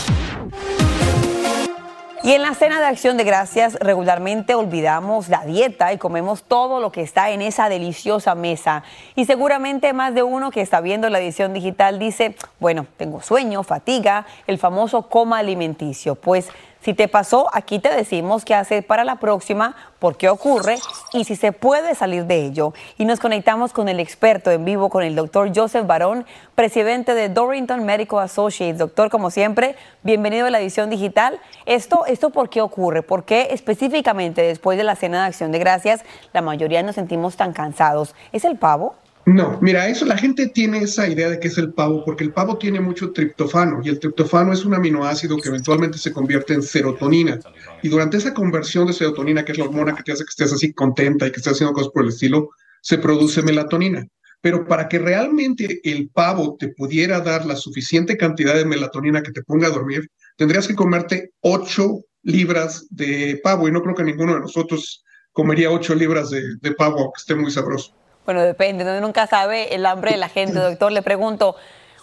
Y 2.23 2.33
en 2.35 2.43
la 2.43 2.55
cena 2.55 2.79
de 2.79 2.87
acción 2.87 3.17
de 3.17 3.25
gracias 3.25 3.75
regularmente 3.81 4.55
olvidamos 4.55 5.29
la 5.29 5.45
dieta 5.45 5.93
y 5.93 5.99
comemos 5.99 6.45
todo 6.45 6.79
lo 6.79 6.93
que 6.93 7.01
está 7.01 7.31
en 7.31 7.43
esa 7.43 7.69
deliciosa 7.69 8.37
mesa. 8.37 8.85
Y 9.17 9.25
seguramente 9.25 9.93
más 9.93 10.15
de 10.15 10.23
uno 10.23 10.53
que 10.53 10.61
está 10.61 10.81
viendo 10.81 11.11
la 11.11 11.19
edición 11.19 11.53
digital 11.53 11.99
dice, 11.99 12.37
bueno, 12.61 12.87
tengo 12.97 13.21
sueño, 13.21 13.65
fatiga, 13.65 14.27
el 14.47 14.59
famoso 14.59 15.09
coma 15.09 15.39
alimenticio. 15.39 16.15
Pues 16.15 16.49
si 16.83 16.95
te 16.95 17.09
pasó, 17.09 17.49
aquí 17.53 17.79
te 17.79 17.91
decimos 17.91 18.45
qué 18.45 18.55
hacer 18.55 18.87
para 18.87 19.05
la 19.05 19.17
próxima, 19.17 19.77
por 19.99 20.17
qué 20.17 20.31
ocurre 20.31 20.79
y 21.13 21.25
si 21.25 21.37
se 21.37 21.53
puede 21.53 21.95
salir 21.95 22.25
de 22.25 22.47
ello. 22.47 22.73
Y 22.97 23.05
nos 23.05 23.21
conectamos 23.21 23.75
con 23.75 23.89
el 23.91 24.01
experto 24.01 24.51
en 24.51 24.65
vivo, 24.65 24.89
con 24.89 25.03
el 25.03 25.15
doctor 25.15 25.51
Joseph 25.55 25.87
Barón, 25.87 26.25
presidente 26.55 27.15
de 27.15 27.29
Dorrington 27.29 27.85
Medical 27.85 28.21
Associates. 28.21 28.79
Doctor, 28.79 29.11
como 29.11 29.31
siempre, 29.31 29.77
bienvenido 30.03 30.47
a 30.47 30.51
la 30.51 30.61
edición 30.61 30.89
digital. 30.89 31.39
Esto, 31.67 32.07
¿Esto 32.07 32.31
por 32.31 32.49
qué 32.49 32.63
ocurre? 32.63 33.03
¿Por 33.03 33.25
qué 33.25 33.49
específicamente 33.51 34.41
después 34.41 34.79
de 34.79 34.85
la 34.85 34.97
cena 34.97 35.21
de 35.21 35.27
acción 35.27 35.53
de 35.53 35.59
gracias 35.59 36.03
la 36.33 36.41
mayoría 36.41 36.83
nos 36.83 36.95
sentimos 36.95 37.37
tan 37.37 37.53
cansados? 37.53 38.15
¿Es 38.33 38.47
el 38.47 38.57
pavo? 38.57 38.95
No, 39.27 39.59
mira, 39.61 39.89
eso 39.89 40.07
la 40.07 40.17
gente 40.17 40.49
tiene 40.49 40.79
esa 40.79 41.07
idea 41.07 41.29
de 41.29 41.39
que 41.39 41.49
es 41.49 41.59
el 41.59 41.73
pavo, 41.75 42.03
porque 42.05 42.25
el 42.25 42.33
pavo 42.33 42.57
tiene 42.57 42.81
mucho 42.81 43.13
triptofano 43.13 43.81
y 43.85 43.91
el 43.91 44.01
triptofano 44.01 44.53
es 44.53 44.65
un 44.65 44.75
aminoácido 44.75 45.37
que 45.41 45.51
eventualmente 45.51 45.99
se 45.99 46.13
convierte 46.13 46.55
en 46.55 46.63
serotonina. 46.63 47.39
Y 47.83 47.89
durante 47.89 48.17
esa 48.17 48.33
conversión 48.33 48.87
de 48.87 48.95
serotonina, 48.95 49.45
que 49.45 49.53
es 49.53 49.59
la 49.59 49.67
hormona 49.67 49.95
que 49.95 50.03
te 50.03 50.13
hace 50.13 50.25
que 50.25 50.31
estés 50.31 50.53
así 50.53 50.73
contenta 50.73 51.27
y 51.27 51.31
que 51.31 51.37
estés 51.37 51.53
haciendo 51.53 51.75
cosas 51.75 51.93
por 51.93 52.03
el 52.03 52.09
estilo, 52.09 52.51
se 52.81 52.99
produce 52.99 53.43
melatonina. 53.43 54.07
Pero 54.41 54.67
para 54.67 54.89
que 54.89 54.99
realmente 54.99 55.81
el 55.85 56.09
pavo 56.09 56.57
te 56.59 56.69
pudiera 56.69 57.21
dar 57.21 57.45
la 57.45 57.57
suficiente 57.57 58.17
cantidad 58.17 58.55
de 58.55 58.65
melatonina 58.65 59.23
que 59.23 59.33
te 59.33 59.43
ponga 59.43 59.67
a 59.67 59.71
dormir, 59.71 60.11
tendrías 60.37 60.67
que 60.67 60.75
comerte 60.75 61.33
8 61.41 62.01
libras 62.23 62.87
de 62.89 63.39
pavo. 63.43 63.69
Y 63.69 63.73
no 63.73 63.83
creo 63.83 63.95
que 63.95 64.03
ninguno 64.03 64.35
de 64.35 64.41
nosotros 64.41 65.05
comería 65.33 65.71
8 65.71 65.95
libras 65.95 66.31
de, 66.31 66.57
de 66.57 66.73
pavo, 66.73 67.01
aunque 67.01 67.19
esté 67.19 67.35
muy 67.35 67.51
sabroso. 67.51 68.00
Bueno, 68.25 68.43
depende, 68.43 68.85
uno 68.85 69.01
nunca 69.01 69.27
sabe 69.27 69.75
el 69.75 69.87
hambre 69.87 70.13
de 70.13 70.17
la 70.17 70.29
gente. 70.29 70.55
Doctor, 70.59 70.93
le 70.93 71.03
pregunto, 71.03 71.57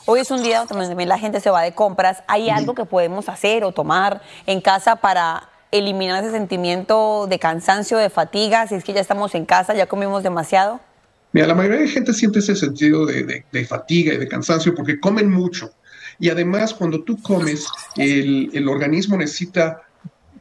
hoy 0.06 0.20
es 0.20 0.32
un 0.32 0.44
día 0.44 0.66
donde 0.66 0.88
también 0.88 1.10
la 1.10 1.20
gente 1.20 1.40
se 1.40 1.50
va 1.50 1.62
de 1.62 1.74
compras. 1.74 2.24
¿Hay 2.28 2.50
algo 2.50 2.76
que 2.76 2.86
podemos 2.86 3.30
hacer 3.30 3.64
o 3.64 3.72
tomar 3.72 4.22
en 4.46 4.62
casa 4.62 4.98
para 4.98 5.50
eliminar 5.72 6.24
ese 6.24 6.32
sentimiento 6.32 7.28
de 7.28 7.40
cansancio, 7.40 7.98
de 7.98 8.10
fatiga? 8.10 8.68
Si 8.68 8.76
es 8.76 8.84
que 8.84 8.94
ya 8.94 9.02
estamos 9.02 9.36
en 9.36 9.46
casa, 9.46 9.74
ya 9.74 9.86
comimos 9.86 10.24
demasiado. 10.24 10.80
Mira, 11.34 11.48
la 11.48 11.56
mayoría 11.56 11.82
de 11.82 11.88
gente 11.88 12.14
siente 12.14 12.40
ese 12.40 12.56
sentido 12.56 13.06
de, 13.06 13.24
de, 13.24 13.46
de 13.52 13.66
fatiga 13.66 14.14
y 14.14 14.18
de 14.18 14.28
cansancio 14.28 14.74
porque 14.74 15.00
comen 15.00 15.30
mucho. 15.30 15.72
Y 16.20 16.30
además, 16.30 16.74
cuando 16.74 17.04
tú 17.04 17.22
comes, 17.22 17.68
el, 17.96 18.50
el 18.54 18.68
organismo 18.68 19.18
necesita 19.18 19.84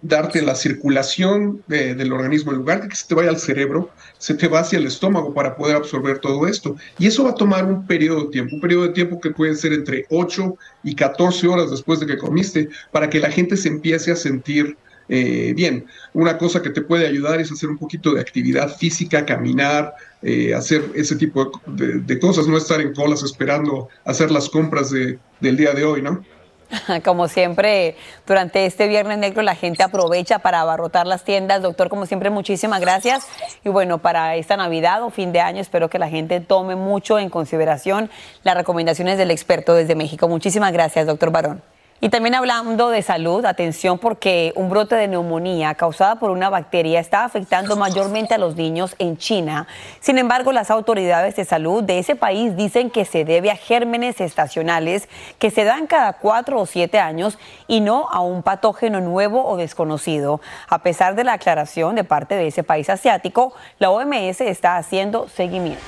darte 0.06 0.42
la 0.42 0.54
circulación 0.54 1.62
de, 1.66 1.94
del 1.94 2.12
organismo. 2.12 2.52
En 2.52 2.58
lugar 2.58 2.82
de 2.82 2.88
que 2.88 2.96
se 2.96 3.06
te 3.06 3.14
vaya 3.14 3.30
al 3.30 3.38
cerebro, 3.38 3.90
se 4.18 4.34
te 4.34 4.48
va 4.48 4.60
hacia 4.60 4.78
el 4.78 4.86
estómago 4.86 5.34
para 5.34 5.56
poder 5.56 5.76
absorber 5.76 6.18
todo 6.18 6.46
esto. 6.46 6.76
Y 6.98 7.06
eso 7.06 7.25
va 7.25 7.30
a 7.30 7.34
tomar 7.34 7.64
un 7.64 7.86
periodo 7.86 8.25
de 8.25 8.30
tiempo, 8.30 8.54
un 8.56 8.60
periodo 8.60 8.82
de 8.84 8.92
tiempo 8.92 9.20
que 9.20 9.30
puede 9.30 9.54
ser 9.54 9.72
entre 9.72 10.06
8 10.10 10.56
y 10.84 10.94
14 10.94 11.46
horas 11.48 11.70
después 11.70 12.00
de 12.00 12.06
que 12.06 12.18
comiste, 12.18 12.68
para 12.92 13.10
que 13.10 13.20
la 13.20 13.30
gente 13.30 13.56
se 13.56 13.68
empiece 13.68 14.12
a 14.12 14.16
sentir 14.16 14.76
eh, 15.08 15.52
bien. 15.54 15.86
Una 16.14 16.36
cosa 16.38 16.62
que 16.62 16.70
te 16.70 16.82
puede 16.82 17.06
ayudar 17.06 17.40
es 17.40 17.52
hacer 17.52 17.68
un 17.68 17.78
poquito 17.78 18.14
de 18.14 18.20
actividad 18.20 18.76
física, 18.76 19.25
caminar, 19.25 19.94
eh, 20.22 20.54
hacer 20.54 20.82
ese 20.94 21.16
tipo 21.16 21.52
de, 21.66 22.00
de, 22.00 22.18
cosas, 22.18 22.48
no 22.48 22.56
estar 22.56 22.80
en 22.80 22.92
colas 22.92 23.22
esperando 23.22 23.88
hacer 24.04 24.30
las 24.30 24.48
compras 24.48 24.90
de, 24.90 25.18
del 25.40 25.56
día 25.56 25.72
de 25.72 25.84
hoy, 25.84 26.02
¿no? 26.02 26.25
Como 27.04 27.28
siempre, 27.28 27.96
durante 28.26 28.66
este 28.66 28.88
Viernes 28.88 29.18
Negro 29.18 29.42
la 29.42 29.54
gente 29.54 29.82
aprovecha 29.82 30.38
para 30.40 30.61
abarrotar 30.61 31.06
las 31.06 31.25
tiendas. 31.25 31.62
Doctor, 31.62 31.88
como 31.88 32.06
siempre, 32.06 32.30
muchísimas 32.30 32.80
gracias. 32.80 33.26
Y 33.64 33.68
bueno, 33.68 33.99
para 33.99 34.37
esta 34.37 34.56
Navidad 34.56 35.02
o 35.02 35.11
fin 35.11 35.32
de 35.32 35.40
año 35.40 35.61
espero 35.61 35.88
que 35.88 35.99
la 35.99 36.08
gente 36.08 36.40
tome 36.40 36.76
mucho 36.76 37.18
en 37.18 37.30
consideración 37.30 38.11
las 38.42 38.56
recomendaciones 38.56 39.18
del 39.18 39.30
experto 39.30 39.75
desde 39.75 39.94
México. 39.94 40.28
Muchísimas 40.28 40.73
gracias, 40.73 41.06
doctor 41.06 41.30
Barón. 41.30 41.75
Y 41.98 42.10
también 42.10 42.34
hablando 42.34 42.90
de 42.90 43.00
salud, 43.00 43.46
atención 43.46 43.98
porque 43.98 44.52
un 44.54 44.68
brote 44.68 44.96
de 44.96 45.08
neumonía 45.08 45.74
causada 45.74 46.16
por 46.16 46.30
una 46.30 46.50
bacteria 46.50 47.00
está 47.00 47.24
afectando 47.24 47.74
mayormente 47.74 48.34
a 48.34 48.38
los 48.38 48.54
niños 48.54 48.94
en 48.98 49.16
China. 49.16 49.66
Sin 50.00 50.18
embargo, 50.18 50.52
las 50.52 50.70
autoridades 50.70 51.36
de 51.36 51.46
salud 51.46 51.82
de 51.82 51.98
ese 51.98 52.14
país 52.14 52.54
dicen 52.54 52.90
que 52.90 53.06
se 53.06 53.24
debe 53.24 53.50
a 53.50 53.56
gérmenes 53.56 54.20
estacionales 54.20 55.08
que 55.38 55.50
se 55.50 55.64
dan 55.64 55.86
cada 55.86 56.12
cuatro 56.14 56.60
o 56.60 56.66
siete 56.66 56.98
años 56.98 57.38
y 57.66 57.80
no 57.80 58.08
a 58.10 58.20
un 58.20 58.42
patógeno 58.42 59.00
nuevo 59.00 59.46
o 59.46 59.56
desconocido. 59.56 60.42
A 60.68 60.82
pesar 60.82 61.14
de 61.14 61.24
la 61.24 61.32
aclaración 61.32 61.94
de 61.94 62.04
parte 62.04 62.34
de 62.34 62.48
ese 62.48 62.62
país 62.62 62.90
asiático, 62.90 63.54
la 63.78 63.90
OMS 63.90 64.42
está 64.42 64.76
haciendo 64.76 65.28
seguimiento. 65.28 65.82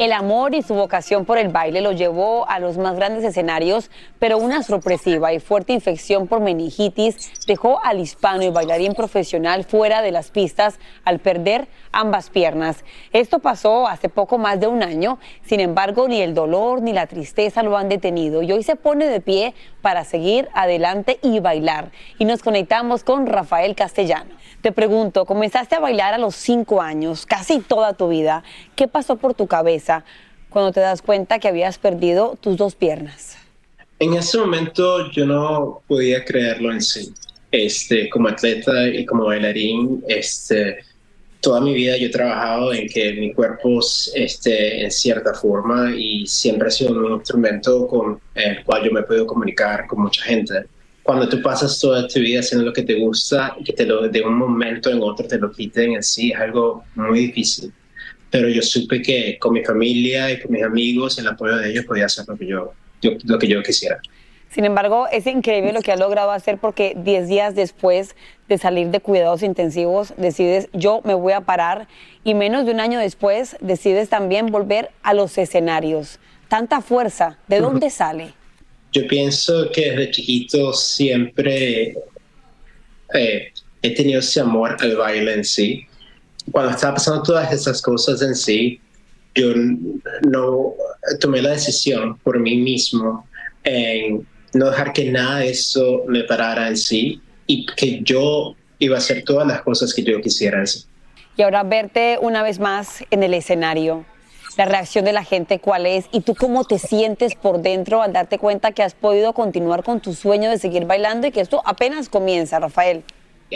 El 0.00 0.12
amor 0.12 0.54
y 0.54 0.62
su 0.62 0.72
vocación 0.72 1.26
por 1.26 1.36
el 1.36 1.48
baile 1.48 1.82
lo 1.82 1.92
llevó 1.92 2.48
a 2.48 2.58
los 2.58 2.78
más 2.78 2.96
grandes 2.96 3.22
escenarios, 3.22 3.90
pero 4.18 4.38
una 4.38 4.62
sorpresiva 4.62 5.34
y 5.34 5.40
fuerte 5.40 5.74
infección 5.74 6.26
por 6.26 6.40
meningitis 6.40 7.30
dejó 7.46 7.84
al 7.84 8.00
hispano 8.00 8.42
y 8.42 8.48
bailarín 8.48 8.94
profesional 8.94 9.64
fuera 9.64 10.00
de 10.00 10.10
las 10.10 10.30
pistas 10.30 10.78
al 11.04 11.18
perder 11.18 11.68
ambas 11.92 12.30
piernas. 12.30 12.82
Esto 13.12 13.40
pasó 13.40 13.88
hace 13.88 14.08
poco 14.08 14.38
más 14.38 14.58
de 14.58 14.68
un 14.68 14.82
año, 14.82 15.18
sin 15.42 15.60
embargo 15.60 16.08
ni 16.08 16.22
el 16.22 16.32
dolor 16.32 16.80
ni 16.80 16.94
la 16.94 17.06
tristeza 17.06 17.62
lo 17.62 17.76
han 17.76 17.90
detenido 17.90 18.40
y 18.40 18.52
hoy 18.52 18.62
se 18.62 18.76
pone 18.76 19.04
de 19.04 19.20
pie 19.20 19.52
para 19.82 20.04
seguir 20.04 20.48
adelante 20.54 21.18
y 21.22 21.40
bailar. 21.40 21.90
Y 22.18 22.24
nos 22.24 22.40
conectamos 22.40 23.04
con 23.04 23.26
Rafael 23.26 23.74
Castellano. 23.74 24.30
Te 24.62 24.72
pregunto, 24.72 25.26
comenzaste 25.26 25.74
a 25.74 25.80
bailar 25.80 26.14
a 26.14 26.18
los 26.18 26.36
cinco 26.36 26.80
años, 26.80 27.26
casi 27.26 27.60
toda 27.60 27.92
tu 27.92 28.08
vida. 28.08 28.44
¿Qué 28.76 28.88
pasó 28.88 29.16
por 29.16 29.34
tu 29.34 29.46
cabeza 29.46 29.89
cuando 30.48 30.72
te 30.72 30.80
das 30.80 31.02
cuenta 31.02 31.38
que 31.38 31.48
habías 31.48 31.78
perdido 31.78 32.36
tus 32.40 32.56
dos 32.56 32.74
piernas? 32.74 33.36
En 33.98 34.14
ese 34.14 34.38
momento 34.38 35.10
yo 35.10 35.26
no 35.26 35.82
podía 35.86 36.24
creerlo 36.24 36.72
en 36.72 36.80
sí. 36.80 37.12
Este, 37.52 38.08
como 38.08 38.28
atleta 38.28 38.86
y 38.88 39.04
como 39.04 39.24
bailarín, 39.24 40.04
este, 40.06 40.78
toda 41.40 41.60
mi 41.60 41.74
vida 41.74 41.96
yo 41.96 42.06
he 42.06 42.10
trabajado 42.10 42.72
en 42.72 42.88
que 42.88 43.12
mi 43.14 43.32
cuerpo 43.32 43.80
esté 44.14 44.84
en 44.84 44.90
cierta 44.90 45.34
forma 45.34 45.92
y 45.96 46.26
siempre 46.26 46.68
ha 46.68 46.70
sido 46.70 46.92
un 46.92 47.14
instrumento 47.14 47.88
con 47.88 48.20
el 48.34 48.64
cual 48.64 48.84
yo 48.84 48.92
me 48.92 49.00
he 49.00 49.02
podido 49.02 49.26
comunicar 49.26 49.86
con 49.88 50.02
mucha 50.02 50.22
gente 50.22 50.64
cuando 51.02 51.28
tú 51.28 51.42
pasas 51.42 51.78
toda 51.80 52.06
tu 52.06 52.20
vida 52.20 52.38
haciendo 52.38 52.66
lo 52.66 52.72
que 52.72 52.82
te 52.82 52.94
gusta 52.94 53.56
y 53.58 53.64
que 53.64 53.72
te 53.72 53.84
lo 53.84 54.08
de 54.08 54.22
un 54.22 54.34
momento 54.34 54.90
en 54.90 55.02
otro 55.02 55.26
te 55.26 55.38
lo 55.38 55.50
quiten 55.50 55.94
en 55.94 56.02
sí 56.02 56.30
es 56.30 56.38
algo 56.38 56.84
muy 56.94 57.26
difícil. 57.26 57.72
Pero 58.30 58.48
yo 58.48 58.62
supe 58.62 59.02
que 59.02 59.38
con 59.38 59.52
mi 59.52 59.64
familia 59.64 60.30
y 60.30 60.40
con 60.40 60.52
mis 60.52 60.62
amigos, 60.62 61.18
el 61.18 61.26
apoyo 61.26 61.56
de 61.56 61.70
ellos, 61.70 61.84
podía 61.84 62.06
hacer 62.06 62.24
lo 62.28 62.36
que 62.36 62.46
yo, 62.46 62.72
lo 63.24 63.38
que 63.38 63.48
yo 63.48 63.62
quisiera. 63.62 64.00
Sin 64.50 64.64
embargo, 64.64 65.06
es 65.12 65.28
increíble 65.28 65.72
lo 65.72 65.80
que 65.80 65.92
ha 65.92 65.96
logrado 65.96 66.32
hacer 66.32 66.58
porque 66.58 66.94
10 66.96 67.28
días 67.28 67.54
después 67.54 68.16
de 68.48 68.58
salir 68.58 68.88
de 68.88 69.00
cuidados 69.00 69.44
intensivos, 69.44 70.12
decides 70.16 70.68
yo 70.72 71.02
me 71.04 71.14
voy 71.14 71.34
a 71.34 71.42
parar 71.42 71.86
y 72.24 72.34
menos 72.34 72.66
de 72.66 72.72
un 72.72 72.80
año 72.80 72.98
después 72.98 73.56
decides 73.60 74.08
también 74.08 74.46
volver 74.46 74.90
a 75.04 75.14
los 75.14 75.38
escenarios. 75.38 76.18
Tanta 76.48 76.80
fuerza, 76.80 77.38
¿de 77.46 77.60
dónde 77.60 77.90
sale? 77.90 78.34
Yo 78.90 79.06
pienso 79.06 79.70
que 79.70 79.92
desde 79.92 80.10
chiquito 80.10 80.72
siempre 80.72 81.94
eh, 83.14 83.52
he 83.82 83.94
tenido 83.94 84.18
ese 84.18 84.40
amor 84.40 84.76
al 84.80 84.96
baile 84.96 85.32
en 85.32 85.44
sí. 85.44 85.86
Cuando 86.50 86.72
estaba 86.72 86.94
pasando 86.94 87.22
todas 87.22 87.52
esas 87.52 87.80
cosas 87.82 88.22
en 88.22 88.34
sí, 88.34 88.80
yo 89.34 89.52
no 90.28 90.74
tomé 91.20 91.42
la 91.42 91.50
decisión 91.50 92.18
por 92.18 92.38
mí 92.38 92.56
mismo 92.56 93.26
en 93.64 94.26
no 94.52 94.70
dejar 94.70 94.92
que 94.92 95.10
nada 95.10 95.38
de 95.38 95.50
eso 95.50 96.02
me 96.08 96.24
parara 96.24 96.68
en 96.68 96.76
sí 96.76 97.20
y 97.46 97.66
que 97.66 98.00
yo 98.02 98.54
iba 98.78 98.96
a 98.96 98.98
hacer 98.98 99.24
todas 99.24 99.46
las 99.46 99.62
cosas 99.62 99.94
que 99.94 100.02
yo 100.02 100.20
quisiera 100.20 100.60
en 100.60 100.66
sí. 100.66 100.84
Y 101.36 101.42
ahora 101.42 101.62
verte 101.62 102.18
una 102.20 102.42
vez 102.42 102.58
más 102.58 103.04
en 103.10 103.22
el 103.22 103.34
escenario, 103.34 104.04
la 104.56 104.64
reacción 104.64 105.04
de 105.04 105.12
la 105.12 105.24
gente 105.24 105.58
cuál 105.58 105.86
es 105.86 106.06
y 106.12 106.20
tú 106.20 106.34
cómo 106.34 106.64
te 106.64 106.78
sientes 106.78 107.34
por 107.34 107.62
dentro 107.62 108.02
al 108.02 108.12
darte 108.12 108.38
cuenta 108.38 108.72
que 108.72 108.82
has 108.82 108.94
podido 108.94 109.32
continuar 109.32 109.84
con 109.84 110.00
tu 110.00 110.12
sueño 110.12 110.50
de 110.50 110.58
seguir 110.58 110.86
bailando 110.86 111.26
y 111.26 111.30
que 111.30 111.40
esto 111.40 111.62
apenas 111.64 112.08
comienza, 112.08 112.58
Rafael. 112.58 113.04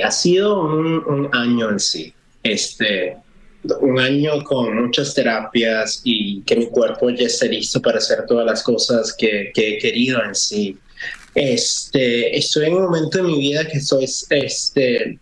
Ha 0.03 0.11
sido 0.11 0.61
un, 0.63 1.29
año 1.33 1.71
en 1.71 1.81
sí, 1.81 2.15
este, 2.45 3.17
un 3.81 3.99
año 3.99 4.45
con 4.45 4.83
muchas 4.83 5.15
terapias 5.15 6.01
y 6.05 6.43
que 6.43 6.55
mi 6.55 6.67
cuerpo 6.67 7.11
ya 7.11 7.27
esté 7.27 7.49
listo 7.49 7.83
para 7.83 7.99
hacer 7.99 8.25
todas 8.27 8.47
las 8.47 8.63
cosas 8.63 9.13
que, 9.17 9.51
que 9.53 9.71
he 9.71 9.79
querido 9.79 10.23
en 10.23 10.35
sí. 10.35 10.79
Este, 11.35 12.37
estoy 12.37 12.67
en 12.67 12.75
un 12.75 12.83
momento 12.85 13.19
de 13.19 13.25
mi 13.25 13.39
vida 13.41 13.67
que 13.67 13.81
soy, 13.81 14.05
este, 14.05 15.19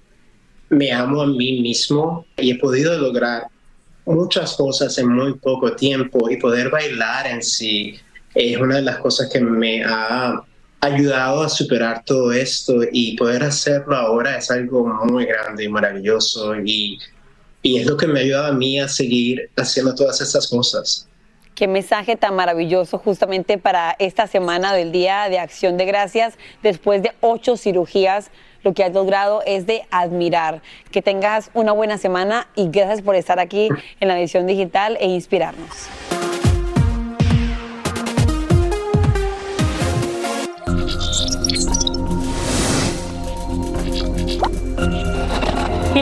me 0.68 0.92
amo 0.92 1.22
a 1.22 1.26
mí 1.26 1.62
mismo 1.62 2.26
y 2.36 2.50
he 2.50 2.58
podido 2.58 2.98
lograr 2.98 3.44
muchas 4.04 4.54
cosas 4.54 4.98
en 4.98 5.08
muy 5.08 5.34
poco 5.38 5.74
tiempo 5.74 6.28
y 6.28 6.36
poder 6.36 6.68
bailar 6.68 7.26
en 7.28 7.42
sí 7.42 7.98
es 8.34 8.56
una 8.58 8.76
de 8.76 8.82
las 8.82 8.98
cosas 8.98 9.28
que 9.30 9.40
me 9.40 9.84
ha 9.84 10.42
ayudado 10.82 11.42
a 11.42 11.48
superar 11.48 12.04
todo 12.04 12.32
esto 12.32 12.80
y 12.90 13.16
poder 13.16 13.44
hacerlo 13.44 13.96
ahora 13.96 14.36
es 14.36 14.50
algo 14.50 14.84
muy 15.04 15.24
grande 15.26 15.64
y 15.64 15.68
maravilloso 15.68 16.56
y, 16.56 16.98
y 17.62 17.78
es 17.78 17.86
lo 17.86 17.96
que 17.96 18.08
me 18.08 18.18
ha 18.18 18.22
ayudado 18.22 18.46
a 18.48 18.52
mí 18.52 18.80
a 18.80 18.88
seguir 18.88 19.48
haciendo 19.56 19.94
todas 19.94 20.20
estas 20.20 20.48
cosas. 20.48 21.08
Qué 21.54 21.68
mensaje 21.68 22.16
tan 22.16 22.34
maravilloso 22.34 22.98
justamente 22.98 23.58
para 23.58 23.94
esta 23.98 24.26
semana 24.26 24.74
del 24.74 24.90
Día 24.90 25.28
de 25.28 25.38
Acción 25.38 25.76
de 25.76 25.84
Gracias 25.84 26.34
después 26.62 27.02
de 27.02 27.12
ocho 27.20 27.56
cirugías 27.56 28.30
lo 28.64 28.74
que 28.74 28.84
has 28.84 28.92
logrado 28.92 29.42
es 29.44 29.66
de 29.66 29.82
admirar. 29.90 30.62
Que 30.90 31.02
tengas 31.02 31.50
una 31.54 31.72
buena 31.72 31.98
semana 31.98 32.48
y 32.54 32.68
gracias 32.70 33.02
por 33.02 33.16
estar 33.16 33.40
aquí 33.40 33.68
en 34.00 34.08
la 34.08 34.18
edición 34.18 34.46
digital 34.46 34.96
e 35.00 35.06
inspirarnos. 35.06 35.88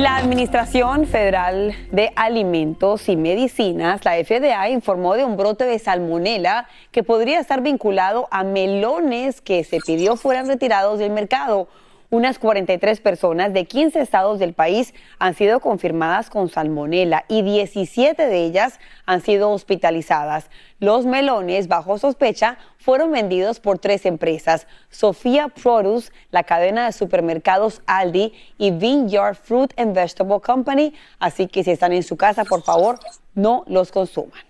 La 0.00 0.16
Administración 0.16 1.06
Federal 1.06 1.74
de 1.92 2.10
Alimentos 2.16 3.06
y 3.10 3.16
Medicinas, 3.16 4.02
la 4.02 4.12
FDA, 4.12 4.70
informó 4.70 5.14
de 5.14 5.26
un 5.26 5.36
brote 5.36 5.66
de 5.66 5.78
salmonela 5.78 6.66
que 6.90 7.02
podría 7.02 7.38
estar 7.38 7.60
vinculado 7.60 8.26
a 8.30 8.42
melones 8.42 9.42
que 9.42 9.62
se 9.62 9.78
pidió 9.78 10.16
fueran 10.16 10.46
retirados 10.46 10.98
del 10.98 11.10
mercado. 11.10 11.68
Unas 12.12 12.40
43 12.40 13.00
personas 13.00 13.52
de 13.52 13.66
15 13.66 14.00
estados 14.00 14.40
del 14.40 14.52
país 14.52 14.94
han 15.20 15.34
sido 15.34 15.60
confirmadas 15.60 16.28
con 16.28 16.48
salmonela 16.48 17.24
y 17.28 17.42
17 17.42 18.26
de 18.26 18.44
ellas 18.44 18.80
han 19.06 19.20
sido 19.20 19.50
hospitalizadas. 19.52 20.50
Los 20.80 21.06
melones 21.06 21.68
bajo 21.68 21.98
sospecha 21.98 22.58
fueron 22.78 23.12
vendidos 23.12 23.60
por 23.60 23.78
tres 23.78 24.06
empresas, 24.06 24.66
Sofia 24.88 25.46
Produce, 25.48 26.10
la 26.32 26.42
cadena 26.42 26.86
de 26.86 26.92
supermercados 26.92 27.80
Aldi 27.86 28.32
y 28.58 28.72
Vineyard 28.72 29.36
Fruit 29.36 29.72
and 29.78 29.94
Vegetable 29.94 30.40
Company, 30.40 30.92
así 31.20 31.46
que 31.46 31.62
si 31.62 31.70
están 31.70 31.92
en 31.92 32.02
su 32.02 32.16
casa, 32.16 32.44
por 32.44 32.62
favor, 32.62 32.98
no 33.36 33.62
los 33.68 33.92
consuman. 33.92 34.42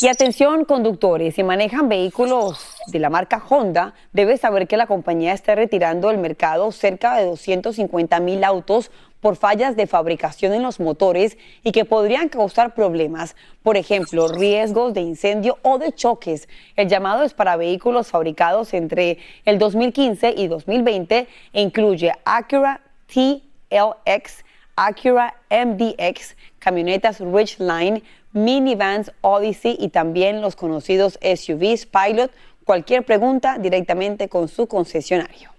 Y 0.00 0.06
atención 0.06 0.64
conductores, 0.64 1.34
si 1.34 1.42
manejan 1.42 1.88
vehículos 1.88 2.69
de 2.86 2.98
la 2.98 3.10
marca 3.10 3.42
Honda, 3.48 3.94
debe 4.12 4.36
saber 4.36 4.66
que 4.66 4.76
la 4.76 4.86
compañía 4.86 5.32
está 5.32 5.54
retirando 5.54 6.08
del 6.08 6.18
mercado 6.18 6.72
cerca 6.72 7.16
de 7.16 7.26
250 7.26 8.20
mil 8.20 8.44
autos 8.44 8.90
por 9.20 9.36
fallas 9.36 9.76
de 9.76 9.86
fabricación 9.86 10.54
en 10.54 10.62
los 10.62 10.80
motores 10.80 11.36
y 11.62 11.72
que 11.72 11.84
podrían 11.84 12.28
causar 12.28 12.74
problemas, 12.74 13.36
por 13.62 13.76
ejemplo, 13.76 14.28
riesgos 14.28 14.94
de 14.94 15.02
incendio 15.02 15.58
o 15.62 15.78
de 15.78 15.92
choques. 15.92 16.48
El 16.76 16.88
llamado 16.88 17.22
es 17.22 17.34
para 17.34 17.56
vehículos 17.56 18.08
fabricados 18.08 18.72
entre 18.74 19.18
el 19.44 19.58
2015 19.58 20.34
y 20.36 20.48
2020 20.48 21.28
e 21.52 21.60
incluye 21.60 22.12
Acura 22.24 22.80
TLX, 23.06 24.44
Acura 24.76 25.34
MDX, 25.50 26.36
camionetas 26.58 27.20
Ridgeline, 27.20 28.02
minivans 28.32 29.12
Odyssey 29.20 29.76
y 29.78 29.88
también 29.88 30.40
los 30.40 30.56
conocidos 30.56 31.18
SUVs 31.20 31.86
Pilot. 31.86 32.30
Cualquier 32.64 33.04
pregunta 33.04 33.58
directamente 33.58 34.28
con 34.28 34.48
su 34.48 34.66
concesionario. 34.66 35.50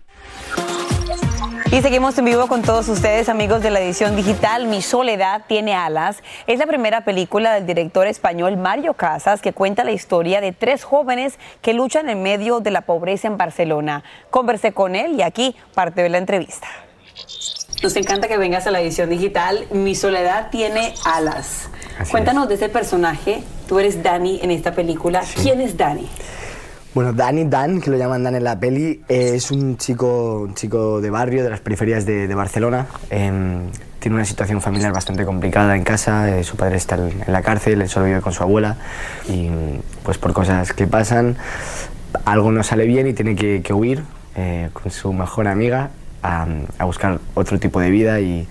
Y 1.72 1.82
seguimos 1.82 2.18
en 2.18 2.26
vivo 2.26 2.48
con 2.48 2.64
todos 2.64 2.90
ustedes, 2.90 3.30
amigos 3.30 3.64
de 3.64 3.72
la 3.72 3.80
edición 3.80 4.16
digital. 4.16 4.68
Mi 4.68 4.82
soledad 4.82 5.44
tiene 5.48 5.74
alas. 5.74 6.22
Es 6.46 6.60
la 6.60 6.68
primera 6.68 7.06
película 7.06 7.54
del 7.54 7.66
director 7.66 8.08
español 8.08 8.58
Mario 8.58 8.94
Casas 8.94 9.42
que 9.42 9.54
cuenta 9.54 9.86
la 9.86 9.92
historia 9.92 10.42
de 10.42 10.52
tres 10.52 10.84
jóvenes 10.84 11.40
que 11.62 11.74
luchan 11.74 12.10
en 12.10 12.22
medio 12.24 12.60
de 12.60 12.72
la 12.72 12.82
pobreza 12.82 13.28
en 13.28 13.38
Barcelona. 13.38 14.04
Conversé 14.30 14.74
con 14.74 14.96
él 14.96 15.14
y 15.14 15.22
aquí 15.22 15.56
parte 15.74 16.04
de 16.04 16.10
la 16.10 16.18
entrevista. 16.18 16.68
Nos 17.82 17.96
encanta 17.96 18.28
que 18.28 18.38
vengas 18.38 18.68
a 18.68 18.72
la 18.72 18.82
edición 18.82 19.10
digital. 19.10 19.66
Mi 19.72 19.96
soledad 19.96 20.50
tiene 20.52 20.94
alas. 21.06 21.70
Cuéntanos 22.12 22.50
de 22.50 22.56
ese 22.56 22.70
personaje 22.70 23.44
Tú 23.72 23.80
eres 23.80 24.04
Dani 24.04 24.42
en 24.44 24.52
esta 24.52 24.74
película. 24.74 25.24
¿Quién 25.42 25.62
es 25.62 25.78
Dani? 25.78 26.06
Bueno, 26.94 27.14
Dani 27.14 27.46
Dan, 27.46 27.80
que 27.80 27.90
lo 27.90 27.98
llaman 27.98 28.24
Dan 28.24 28.36
en 28.36 28.44
la 28.44 28.60
peli, 28.60 29.02
es 29.08 29.50
un 29.50 29.78
chico, 29.78 30.42
un 30.42 30.56
chico 30.56 31.00
de 31.00 31.10
barrio, 31.10 31.42
de 31.42 31.50
las 31.50 31.62
periferias 31.62 32.06
de, 32.06 32.36
Barcelona. 32.36 32.86
Em, 33.10 33.70
tiene 34.00 34.16
una 34.16 34.26
situación 34.26 34.62
familiar 34.62 34.92
bastante 34.92 35.24
complicada 35.24 35.78
en 35.78 35.86
casa, 35.86 36.38
eh, 36.38 36.44
su 36.44 36.58
padre 36.58 36.76
está 36.76 36.96
en 36.96 37.24
en 37.26 37.32
la 37.32 37.42
cárcel, 37.42 37.82
él 37.82 37.88
solo 37.88 38.08
vive 38.08 38.20
con 38.20 38.34
su 38.34 38.44
abuela 38.44 38.76
y 39.30 39.50
pues 40.04 40.18
por 40.18 40.34
cosas 40.34 40.74
que 40.74 40.86
pasan, 40.86 41.38
algo 42.26 42.52
no 42.52 42.62
sale 42.62 42.86
bien 42.86 43.08
y 43.08 43.14
tiene 43.14 43.36
que, 43.36 43.62
que 43.62 43.74
huir 43.74 44.04
eh, 44.36 44.70
con 44.74 44.92
su 44.92 45.14
mejor 45.14 45.48
amiga 45.48 45.92
a, 46.24 46.46
a 46.78 46.86
buscar 46.86 47.20
otro 47.34 47.60
tipo 47.60 47.80
de 47.80 47.90
vida 47.90 48.20
y, 48.20 48.48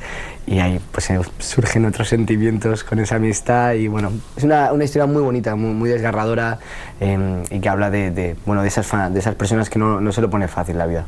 y 0.46 0.58
ahí 0.58 0.80
pues 0.90 1.10
eh, 1.10 1.20
surgen 1.38 1.84
otros 1.84 2.08
sentimientos 2.08 2.82
con 2.82 2.98
esa 2.98 3.16
amistad 3.16 3.74
y 3.74 3.88
bueno, 3.88 4.10
es 4.36 4.44
una, 4.44 4.72
una 4.72 4.84
historia 4.84 5.06
muy 5.06 5.22
bonita, 5.22 5.54
muy, 5.54 5.72
muy 5.72 5.90
desgarradora 5.90 6.58
eh, 7.00 7.44
y 7.50 7.60
que 7.60 7.68
habla 7.68 7.90
de, 7.90 8.10
de, 8.10 8.36
bueno, 8.46 8.62
de, 8.62 8.68
esas, 8.68 8.90
de 9.12 9.18
esas 9.18 9.34
personas 9.36 9.70
que 9.70 9.78
no, 9.78 10.00
no 10.00 10.12
se 10.12 10.20
lo 10.20 10.28
pone 10.28 10.48
fácil 10.48 10.78
la 10.78 10.86
vida. 10.86 11.06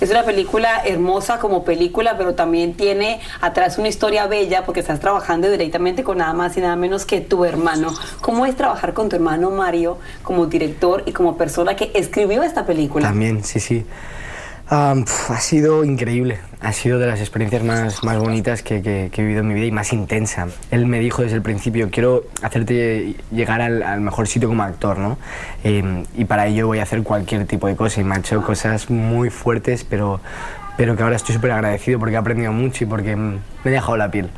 Es 0.00 0.10
una 0.10 0.24
película 0.24 0.82
hermosa 0.84 1.38
como 1.38 1.64
película, 1.64 2.16
pero 2.18 2.34
también 2.34 2.74
tiene 2.74 3.20
atrás 3.40 3.78
una 3.78 3.86
historia 3.86 4.26
bella 4.26 4.64
porque 4.64 4.80
estás 4.80 4.98
trabajando 4.98 5.48
directamente 5.48 6.02
con 6.02 6.18
nada 6.18 6.32
más 6.32 6.56
y 6.56 6.60
nada 6.60 6.74
menos 6.74 7.06
que 7.06 7.20
tu 7.20 7.44
hermano. 7.44 7.94
¿Cómo 8.20 8.44
es 8.44 8.56
trabajar 8.56 8.94
con 8.94 9.08
tu 9.08 9.14
hermano 9.14 9.50
Mario 9.50 9.98
como 10.24 10.46
director 10.46 11.04
y 11.06 11.12
como 11.12 11.36
persona 11.36 11.76
que 11.76 11.92
escribió 11.94 12.42
esta 12.42 12.66
película? 12.66 13.06
También, 13.06 13.44
sí, 13.44 13.60
sí. 13.60 13.86
Pf, 14.72 15.30
ha 15.34 15.38
sido 15.40 15.84
increíble, 15.84 16.38
ha 16.62 16.72
sido 16.72 16.98
de 16.98 17.06
las 17.06 17.20
experiencias 17.20 17.62
más, 17.62 18.02
más 18.04 18.16
bonitas 18.18 18.62
que, 18.62 18.80
que- 18.80 19.10
que 19.12 19.20
he 19.20 19.24
vivido 19.24 19.42
en 19.42 19.48
mi 19.48 19.52
vida 19.54 19.66
y 19.66 19.70
más 19.70 19.92
intensa. 19.92 20.46
Él 20.70 20.86
me 20.86 20.98
dijo 20.98 21.20
desde 21.20 21.36
el 21.36 21.42
principio, 21.42 21.90
quiero 21.90 22.24
hacerte 22.40 23.16
llegar 23.30 23.60
al, 23.60 23.82
al 23.82 24.00
mejor 24.00 24.28
sitio 24.28 24.48
como 24.48 24.62
actor, 24.62 24.96
¿no? 24.96 25.18
Em, 25.62 26.04
y 26.16 26.24
para 26.24 26.46
ello 26.46 26.68
voy 26.68 26.78
a 26.78 26.84
hacer 26.84 27.02
cualquier 27.02 27.46
tipo 27.46 27.66
de 27.66 27.76
cosa 27.76 28.00
y 28.00 28.04
me 28.04 28.14
ha 28.14 28.18
hecho 28.20 28.42
cosas 28.42 28.88
muy 28.88 29.28
fuertes, 29.28 29.84
pero, 29.84 30.20
pero 30.78 30.96
que 30.96 31.02
ahora 31.02 31.16
estoy 31.16 31.34
súper 31.34 31.50
agradecido 31.52 31.98
porque 31.98 32.14
he 32.14 32.18
aprendido 32.18 32.50
mucho 32.52 32.84
y 32.84 32.86
porque 32.86 33.14
me 33.14 33.40
he 33.66 33.70
dejado 33.70 33.98
la 33.98 34.10
piel, 34.10 34.30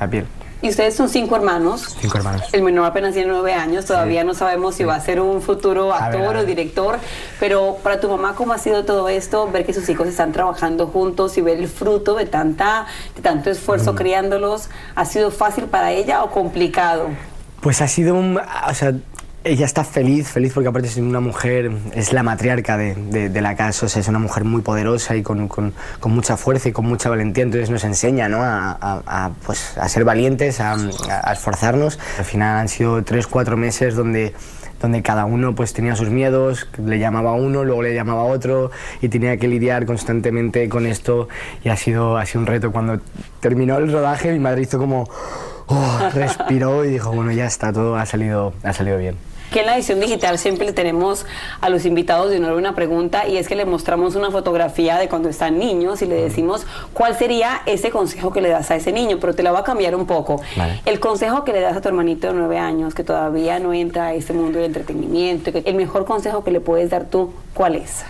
la 0.00 0.10
piel. 0.10 0.26
Y 0.60 0.68
ustedes 0.70 0.96
son 0.96 1.08
cinco 1.08 1.36
hermanos. 1.36 1.96
Cinco 2.00 2.18
hermanos. 2.18 2.42
El 2.52 2.62
menor 2.62 2.86
apenas 2.86 3.14
tiene 3.14 3.30
nueve 3.30 3.52
años, 3.52 3.84
todavía 3.84 4.24
no 4.24 4.34
sabemos 4.34 4.74
si 4.74 4.82
va 4.84 4.96
a 4.96 5.00
ser 5.00 5.20
un 5.20 5.40
futuro 5.40 5.94
A 5.94 6.08
ver, 6.08 6.20
actor 6.20 6.36
o 6.36 6.44
director, 6.44 6.98
pero 7.38 7.76
para 7.82 8.00
tu 8.00 8.08
mamá, 8.08 8.34
¿cómo 8.34 8.52
ha 8.52 8.58
sido 8.58 8.84
todo 8.84 9.08
esto? 9.08 9.48
Ver 9.50 9.64
que 9.64 9.72
sus 9.72 9.88
hijos 9.88 10.08
están 10.08 10.32
trabajando 10.32 10.88
juntos 10.88 11.38
y 11.38 11.42
ver 11.42 11.58
el 11.58 11.68
fruto 11.68 12.16
de, 12.16 12.26
tanta, 12.26 12.86
de 13.14 13.22
tanto 13.22 13.50
esfuerzo 13.50 13.92
Mm. 13.92 13.96
criándolos, 13.96 14.68
¿ha 14.96 15.04
sido 15.04 15.30
fácil 15.30 15.64
para 15.66 15.92
ella 15.92 16.24
o 16.24 16.30
complicado? 16.30 17.06
Pues 17.60 17.80
ha 17.80 17.86
sido 17.88 18.14
un... 18.16 18.38
O 18.68 18.74
sea, 18.74 18.94
ella 19.48 19.66
está 19.66 19.84
feliz, 19.84 20.28
feliz 20.28 20.52
porque 20.52 20.68
aparte 20.68 20.88
es 20.88 20.96
una 20.96 21.20
mujer, 21.20 21.70
es 21.94 22.12
la 22.12 22.22
matriarca 22.22 22.76
de, 22.76 22.94
de- 22.94 23.28
de 23.28 23.40
la 23.40 23.56
casa, 23.56 23.86
o 23.86 23.88
sea, 23.88 24.00
es 24.00 24.08
una 24.08 24.18
mujer 24.18 24.44
muy 24.44 24.62
poderosa 24.62 25.16
y 25.16 25.22
con, 25.22 25.48
con- 25.48 25.72
con 26.00 26.12
mucha 26.12 26.36
fuerza 26.36 26.68
y 26.68 26.72
con 26.72 26.86
mucha 26.86 27.08
valentía, 27.08 27.44
entonces 27.44 27.70
nos 27.70 27.84
enseña 27.84 28.28
¿no? 28.28 28.42
a, 28.42 28.70
a- 28.72 29.02
a, 29.06 29.30
pues, 29.46 29.76
a 29.78 29.88
ser 29.88 30.04
valientes, 30.04 30.60
a, 30.60 30.76
esforzarnos. 31.32 31.98
Al 32.18 32.24
final 32.24 32.58
han 32.58 32.68
sido 32.68 33.02
tres, 33.04 33.26
cuatro 33.26 33.56
meses 33.56 33.94
donde 33.94 34.34
donde 34.80 35.02
cada 35.02 35.24
uno 35.24 35.56
pues 35.56 35.72
tenía 35.72 35.96
sus 35.96 36.08
miedos, 36.08 36.68
le 36.80 37.00
llamaba 37.00 37.30
a 37.30 37.32
uno, 37.32 37.64
luego 37.64 37.82
le 37.82 37.94
llamaba 37.96 38.20
a 38.20 38.24
otro 38.26 38.70
y 39.02 39.08
tenía 39.08 39.36
que 39.36 39.48
lidiar 39.48 39.86
constantemente 39.86 40.68
con 40.68 40.86
esto 40.86 41.28
y 41.64 41.68
ha 41.68 41.76
sido, 41.76 42.16
ha 42.16 42.24
sido 42.24 42.42
un 42.42 42.46
reto. 42.46 42.70
Cuando 42.70 43.00
terminó 43.40 43.76
el 43.78 43.90
rodaje 43.90 44.30
mi 44.32 44.38
madre 44.38 44.62
hizo 44.62 44.78
como, 44.78 45.08
oh, 45.66 45.98
respiró 46.14 46.84
y 46.84 46.90
dijo, 46.90 47.10
bueno, 47.10 47.32
ya 47.32 47.46
está, 47.46 47.72
todo 47.72 47.96
ha 47.96 48.06
salido, 48.06 48.52
ha 48.62 48.72
salido 48.72 48.98
bien. 48.98 49.16
Que 49.52 49.60
en 49.60 49.66
la 49.66 49.76
edición 49.76 50.00
digital 50.00 50.38
siempre 50.38 50.66
le 50.66 50.72
tenemos 50.72 51.24
a 51.60 51.68
los 51.68 51.86
invitados 51.86 52.30
de 52.30 52.36
honor 52.36 52.54
una 52.54 52.74
pregunta 52.74 53.26
y 53.26 53.36
es 53.36 53.48
que 53.48 53.56
le 53.56 53.64
mostramos 53.64 54.14
una 54.14 54.30
fotografía 54.30 54.98
de 54.98 55.08
cuando 55.08 55.28
están 55.28 55.58
niños 55.58 56.02
y 56.02 56.06
le 56.06 56.16
decimos 56.16 56.66
cuál 56.92 57.16
sería 57.16 57.62
ese 57.66 57.90
consejo 57.90 58.32
que 58.32 58.40
le 58.40 58.50
das 58.50 58.70
a 58.70 58.76
ese 58.76 58.92
niño, 58.92 59.18
pero 59.20 59.34
te 59.34 59.42
la 59.42 59.50
voy 59.50 59.60
a 59.60 59.64
cambiar 59.64 59.94
un 59.94 60.06
poco. 60.06 60.40
Vale. 60.56 60.80
El 60.84 61.00
consejo 61.00 61.44
que 61.44 61.52
le 61.52 61.60
das 61.60 61.76
a 61.76 61.80
tu 61.80 61.88
hermanito 61.88 62.26
de 62.26 62.34
nueve 62.34 62.58
años 62.58 62.94
que 62.94 63.04
todavía 63.04 63.58
no 63.58 63.72
entra 63.72 64.08
a 64.08 64.14
este 64.14 64.32
mundo 64.32 64.58
del 64.58 64.66
entretenimiento, 64.66 65.50
el 65.64 65.74
mejor 65.74 66.04
consejo 66.04 66.44
que 66.44 66.50
le 66.50 66.60
puedes 66.60 66.90
dar 66.90 67.06
tú, 67.06 67.32
¿cuál 67.54 67.76
es? 67.76 68.04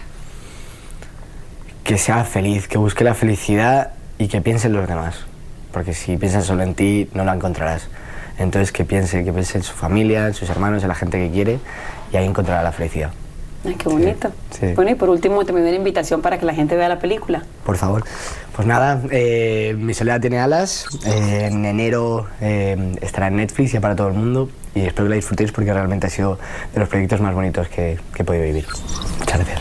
Que 1.85 1.99
sea 1.99 2.25
feliz, 2.25 2.69
que 2.69 2.79
busque 2.79 3.05
la 3.05 3.15
felicidad 3.15 3.93
y 4.19 4.29
que 4.29 4.41
piense 4.41 4.67
en 4.67 4.75
los 4.75 4.89
demás, 4.89 5.17
porque 5.73 5.95
si 5.95 6.17
piensas 6.17 6.45
solo 6.47 6.63
en 6.63 6.75
ti 6.75 7.09
no 7.15 7.25
la 7.25 7.35
encontrarás. 7.35 7.89
Entonces 8.39 8.73
que 8.73 8.85
piense, 8.85 9.25
que 9.25 9.33
piense 9.33 9.59
en 9.59 9.65
su 9.65 9.75
familia, 9.75 10.27
en 10.29 10.35
sus 10.35 10.49
hermanos, 10.51 10.83
en 10.83 10.89
la 10.89 10.95
gente 10.95 11.19
que 11.19 11.31
quiere 11.31 11.59
y 12.13 12.17
ahí 12.17 12.25
encontrará 12.27 12.63
la 12.63 12.73
felicidad. 12.73 13.11
Ay, 13.65 13.75
qué 13.75 13.89
bonito. 13.89 14.31
sí. 14.51 14.67
Bueno, 14.75 14.93
y 14.93 14.95
por 14.95 15.11
último, 15.11 15.45
también 15.45 15.67
una 15.67 15.77
invitación 15.77 16.23
para 16.23 16.39
que 16.39 16.47
la 16.47 16.55
gente 16.55 16.77
vea 16.77 16.89
la 16.89 17.01
película. 17.01 17.43
Por 17.67 17.77
favor. 17.77 18.05
Pues 18.55 18.67
nada, 18.69 19.03
eh, 19.11 19.75
Mi 19.79 19.95
soledad 19.95 20.21
tiene 20.21 20.39
alas. 20.39 20.87
eh, 21.05 21.49
en 21.51 21.65
enero 21.65 22.27
eh, 22.41 22.95
estará 23.01 23.27
en 23.27 23.37
Netflix 23.37 23.73
ya 23.73 23.81
para 23.81 23.97
todo 23.97 24.09
el 24.09 24.15
mundo. 24.15 24.49
Y 24.75 24.83
espero 24.83 25.05
que 25.07 25.11
la 25.11 25.17
disfrutéis 25.17 25.51
porque 25.51 25.73
realmente 25.73 26.07
ha 26.07 26.11
sido 26.11 26.39
de 26.73 26.81
los 26.81 26.89
proyectos 26.89 27.21
más 27.21 27.35
bonitos 27.35 27.67
que, 27.69 27.99
que 28.15 28.23
he 28.23 28.25
podido 28.25 28.45
vivir. 28.45 28.67
Muchas 29.19 29.39
gracias. 29.39 29.61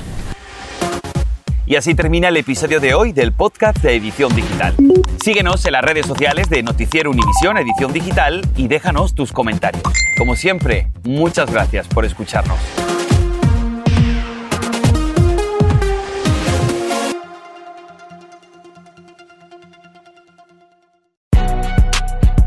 Y 1.68 1.76
así 1.76 1.94
termina 1.96 2.30
el 2.30 2.38
episodio 2.38 2.80
de 2.80 2.94
hoy 2.94 3.12
del 3.12 3.34
podcast 3.34 3.80
de 3.80 3.94
Edición 3.94 4.34
Digital. 4.34 4.74
Síguenos 5.22 5.66
en 5.66 5.74
las 5.74 5.84
redes 5.84 6.06
sociales 6.06 6.50
de 6.50 6.64
Noticiero 6.64 7.12
Univisión 7.12 7.58
Edición 7.58 7.92
Digital 7.92 8.42
y 8.56 8.70
déjanos 8.70 9.14
tus 9.14 9.34
comentarios. 9.34 9.84
Como 10.18 10.38
siempre, 10.38 10.88
muchas 11.04 11.52
gracias 11.52 11.86
por 11.90 12.06
escucharnos. 12.06 12.58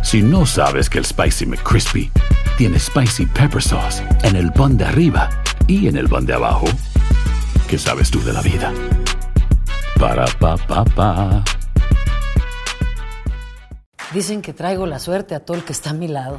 Si 0.02 0.22
no 0.22 0.46
sabes 0.46 0.88
que 0.88 0.96
el 0.96 1.04
Spicy 1.04 1.44
McCrispy 1.44 2.10
tiene 2.56 2.78
Spicy 2.78 3.26
Pepper 3.26 3.62
Sauce 3.62 4.02
en 4.22 4.34
el 4.34 4.50
pan 4.50 4.78
de 4.78 4.86
arriba 4.86 5.28
y 5.66 5.88
en 5.88 5.98
el 5.98 6.08
pan 6.08 6.24
de 6.24 6.32
abajo, 6.32 6.66
¿qué 7.68 7.76
sabes 7.76 8.10
tú 8.10 8.22
de 8.24 8.32
la 8.32 8.40
vida? 8.40 8.72
Para, 10.00 10.24
pa, 10.38 10.56
pa, 10.56 10.82
pa. 10.96 11.44
Dicen 14.14 14.40
que 14.40 14.54
traigo 14.54 14.86
la 14.86 14.98
suerte 14.98 15.34
a 15.34 15.40
todo 15.40 15.58
el 15.58 15.62
que 15.62 15.72
está 15.72 15.90
a 15.90 15.92
mi 15.92 16.08
lado. 16.08 16.38